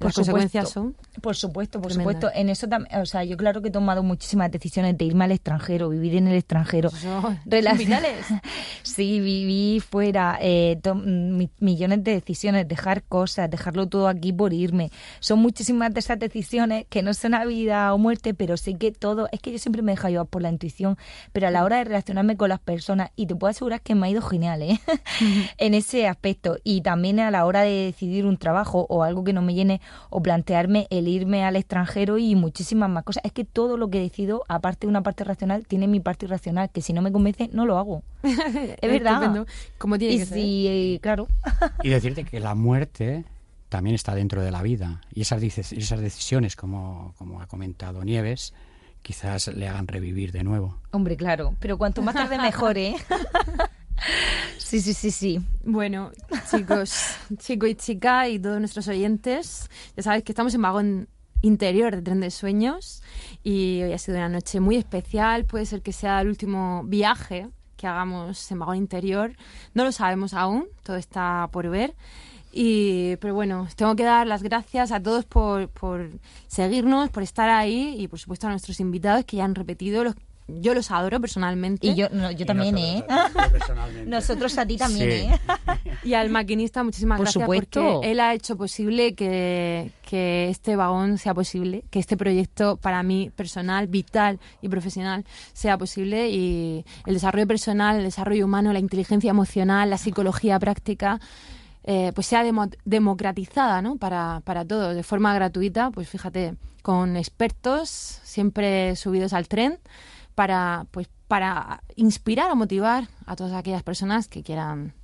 [0.00, 2.30] las consecuencias son por supuesto por supuesto.
[2.34, 5.32] En eso también o sea yo claro que he tomado muchísimas decisiones de irme al
[5.32, 6.90] extranjero vivir en el extranjero.
[7.46, 8.26] Relacionales
[8.82, 10.80] sí viví fuera eh,
[11.58, 14.90] millones de decisiones dejar cosas dejarlo todo aquí por irme.
[15.20, 18.92] Son muchísimas de esas decisiones que no son a vida o muerte pero sí que
[18.92, 20.98] todo es que yo siempre me he dejado llevar por la intuición
[21.32, 24.06] pero a la hora de relacionarme con las personas y te puedo asegurar que me
[24.06, 24.80] ha ido genial ¿eh?
[25.58, 26.58] en ese aspecto.
[26.64, 29.80] Y también a la hora de decidir un trabajo o algo que no me llene
[30.10, 33.24] o plantearme el irme al extranjero y muchísimas más cosas.
[33.24, 36.70] Es que todo lo que decido, aparte de una parte racional, tiene mi parte irracional,
[36.70, 38.02] que si no me convence, no lo hago.
[38.22, 39.46] es verdad.
[39.78, 41.00] Como tiene que ser.
[41.00, 41.28] claro.
[41.82, 43.24] y decirte que la muerte
[43.68, 48.54] también está dentro de la vida y esas, esas decisiones, como, como ha comentado Nieves,
[49.02, 50.78] quizás le hagan revivir de nuevo.
[50.92, 52.94] Hombre, claro, pero cuanto más tarde mejor, ¿eh?
[54.58, 55.40] Sí, sí, sí, sí.
[55.64, 56.10] Bueno,
[56.50, 61.08] chicos, chico y chica y todos nuestros oyentes, ya sabéis que estamos en vagón
[61.42, 63.02] interior de Tren de Sueños
[63.42, 65.44] y hoy ha sido una noche muy especial.
[65.44, 69.36] Puede ser que sea el último viaje que hagamos en vagón interior.
[69.74, 71.94] No lo sabemos aún, todo está por ver.
[72.56, 76.10] Y, pero bueno, tengo que dar las gracias a todos por, por
[76.46, 80.14] seguirnos, por estar ahí y por supuesto a nuestros invitados que ya han repetido los
[80.46, 81.86] yo los adoro personalmente.
[81.86, 83.04] Y yo, yo también, ¿eh?
[84.06, 85.40] nosotros a ti también, ¿eh?
[86.02, 87.82] Y al maquinista, muchísimas Por gracias supuesto.
[87.82, 93.02] porque él ha hecho posible que, que este vagón sea posible, que este proyecto para
[93.02, 95.24] mí personal, vital y profesional
[95.54, 101.20] sea posible y el desarrollo personal, el desarrollo humano, la inteligencia emocional, la psicología práctica.
[101.86, 102.42] Eh, pues sea
[102.86, 103.96] democratizada ¿no?
[103.96, 109.78] para, para todos de forma gratuita, pues fíjate, con expertos siempre subidos al tren
[110.34, 114.94] para, pues, para inspirar o motivar a todas aquellas personas que quieran,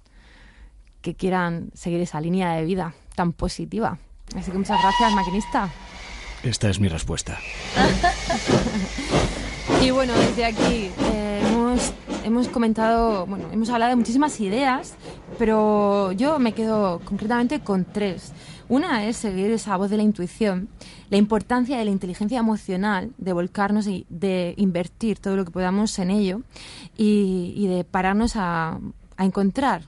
[1.02, 3.98] que quieran seguir esa línea de vida tan positiva.
[4.36, 5.70] Así que muchas gracias, maquinista.
[6.42, 7.38] Esta es mi respuesta.
[9.82, 11.92] y bueno, desde aquí eh, hemos,
[12.24, 14.94] hemos comentado, bueno, hemos hablado de muchísimas ideas,
[15.38, 18.32] pero yo me quedo concretamente con tres.
[18.70, 20.68] Una es seguir esa voz de la intuición,
[21.10, 25.98] la importancia de la inteligencia emocional, de volcarnos y de invertir todo lo que podamos
[25.98, 26.42] en ello
[26.96, 28.78] y, de pararnos a,
[29.18, 29.86] encontrar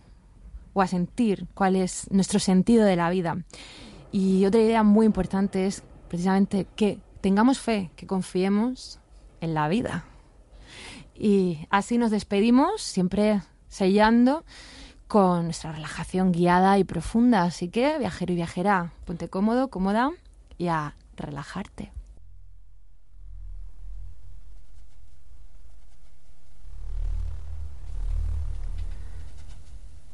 [0.75, 3.45] o a sentir cuál es nuestro sentido de la vida.
[4.11, 8.99] Y otra idea muy importante es precisamente que tengamos fe, que confiemos
[9.41, 10.07] en la vida.
[11.15, 14.45] Y así nos despedimos, siempre sellando
[15.13, 17.43] con nuestra relajación guiada y profunda.
[17.43, 20.11] Así que, viajero y viajera, ponte cómodo, cómoda
[20.57, 21.93] y a relajarte.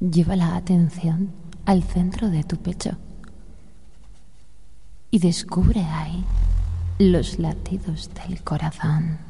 [0.01, 1.31] Lleva la atención
[1.65, 2.97] al centro de tu pecho
[5.13, 6.25] y descubre ahí
[6.99, 9.28] los latidos del corazón.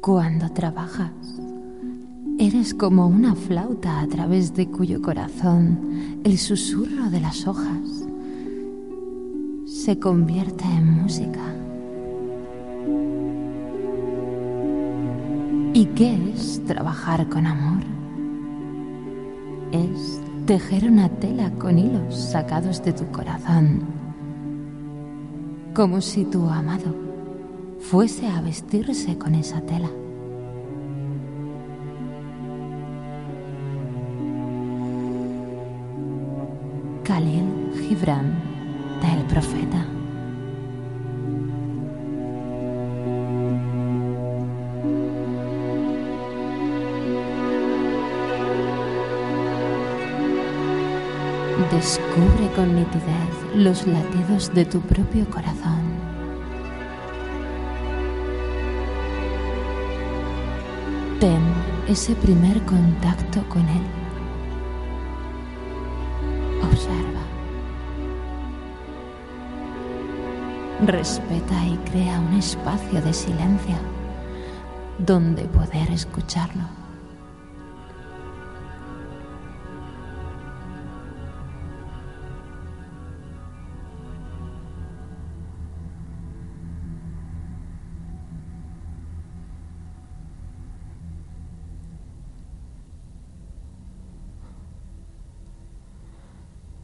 [0.00, 1.12] Cuando trabajas,
[2.38, 8.06] eres como una flauta a través de cuyo corazón el susurro de las hojas
[9.66, 11.42] se convierte en música.
[15.74, 17.82] ¿Y qué es trabajar con amor?
[19.70, 23.82] Es tejer una tela con hilos sacados de tu corazón,
[25.74, 27.09] como si tu amado
[27.90, 29.90] fuese a vestirse con esa tela.
[37.02, 37.48] Khalil
[37.88, 38.40] Gibran
[39.02, 39.84] del profeta.
[51.72, 55.79] Descubre con nitidez los latidos de tu propio corazón.
[61.20, 61.42] Ten
[61.86, 63.82] ese primer contacto con Él.
[66.62, 67.20] Observa.
[70.86, 73.76] Respeta y crea un espacio de silencio
[74.96, 76.79] donde poder escucharlo.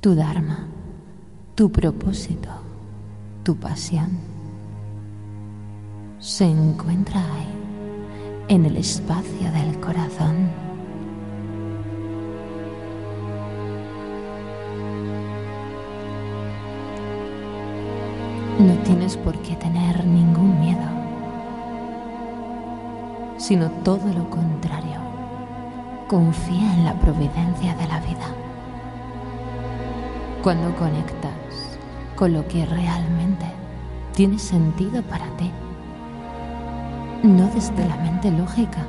[0.07, 0.68] tu Dharma,
[1.57, 2.48] tu propósito,
[3.42, 4.20] tu pasión,
[6.20, 7.48] se encuentra ahí,
[8.46, 10.48] en el espacio del corazón.
[18.61, 20.88] No tienes por qué tener ningún miedo,
[23.38, 25.00] sino todo lo contrario.
[26.07, 28.45] Confía en la providencia de la vida.
[30.47, 31.76] Cuando conectas
[32.14, 33.47] con lo que realmente
[34.14, 35.51] tiene sentido para ti,
[37.24, 38.86] no desde la mente lógica,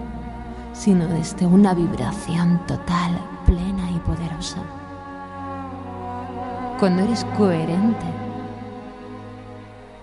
[0.72, 4.60] sino desde una vibración total, plena y poderosa.
[6.80, 8.06] Cuando eres coherente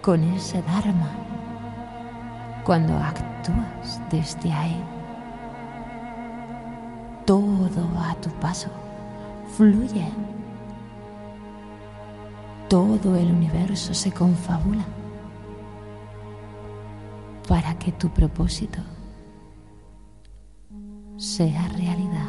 [0.02, 1.10] con ese Dharma,
[2.64, 4.82] cuando actúas desde ahí,
[7.24, 8.70] todo a tu paso
[9.56, 10.08] fluye,
[12.98, 14.84] todo el universo se confabula
[17.48, 18.78] para que tu propósito
[21.16, 22.28] sea realidad.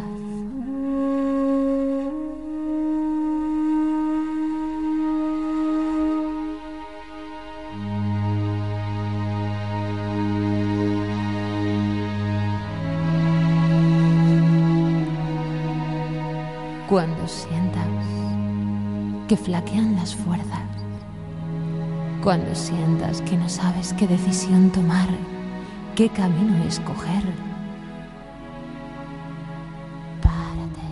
[16.87, 17.64] Cuando sientas
[19.27, 20.61] que flaquean las fuerzas,
[22.23, 25.07] cuando sientas que no sabes qué decisión tomar,
[25.95, 27.23] qué camino escoger,
[30.21, 30.85] párate,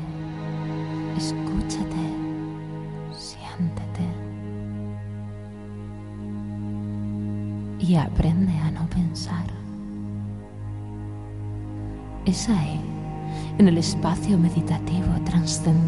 [1.17, 2.05] escúchate,
[3.11, 4.07] siéntete
[7.79, 9.45] y aprende a no pensar.
[12.25, 12.79] Es ahí,
[13.59, 15.82] en el espacio meditativo trascendente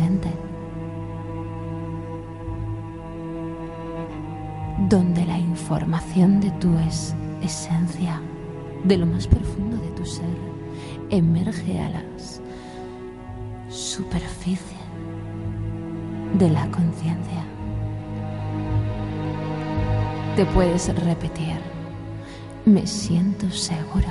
[4.77, 8.21] donde la información de tu es esencia,
[8.83, 10.25] de lo más profundo de tu ser,
[11.09, 12.41] emerge a las
[13.69, 14.77] superficie
[16.37, 17.45] de la conciencia.
[20.35, 21.57] Te puedes repetir,
[22.65, 24.09] me siento seguro,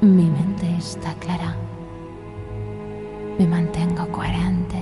[0.00, 1.54] mi mente está clara,
[3.38, 4.81] me mantengo coherente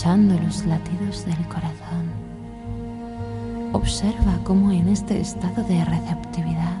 [0.00, 2.08] escuchando los latidos del corazón.
[3.74, 6.80] Observa cómo en este estado de receptividad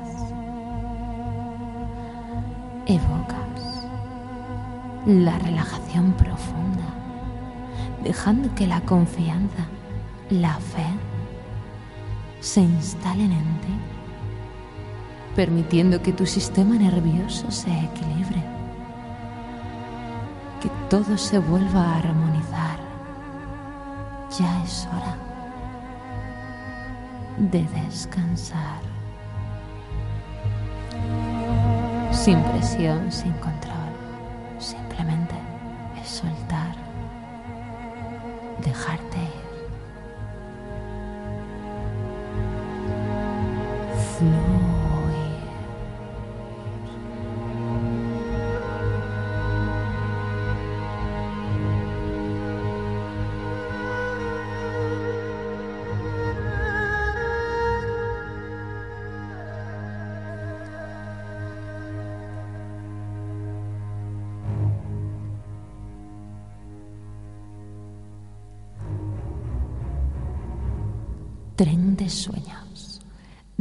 [2.86, 3.86] evocas
[5.04, 6.94] la relajación profunda,
[8.02, 9.66] dejando que la confianza,
[10.30, 10.86] la fe,
[12.40, 13.76] se instalen en ti,
[15.36, 18.42] permitiendo que tu sistema nervioso se equilibre
[20.60, 22.02] que todo se vuelva a
[27.50, 28.80] de descansar.
[32.12, 33.69] Sin presión, sin control.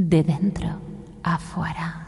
[0.09, 0.67] De dentro
[1.21, 1.98] afuera.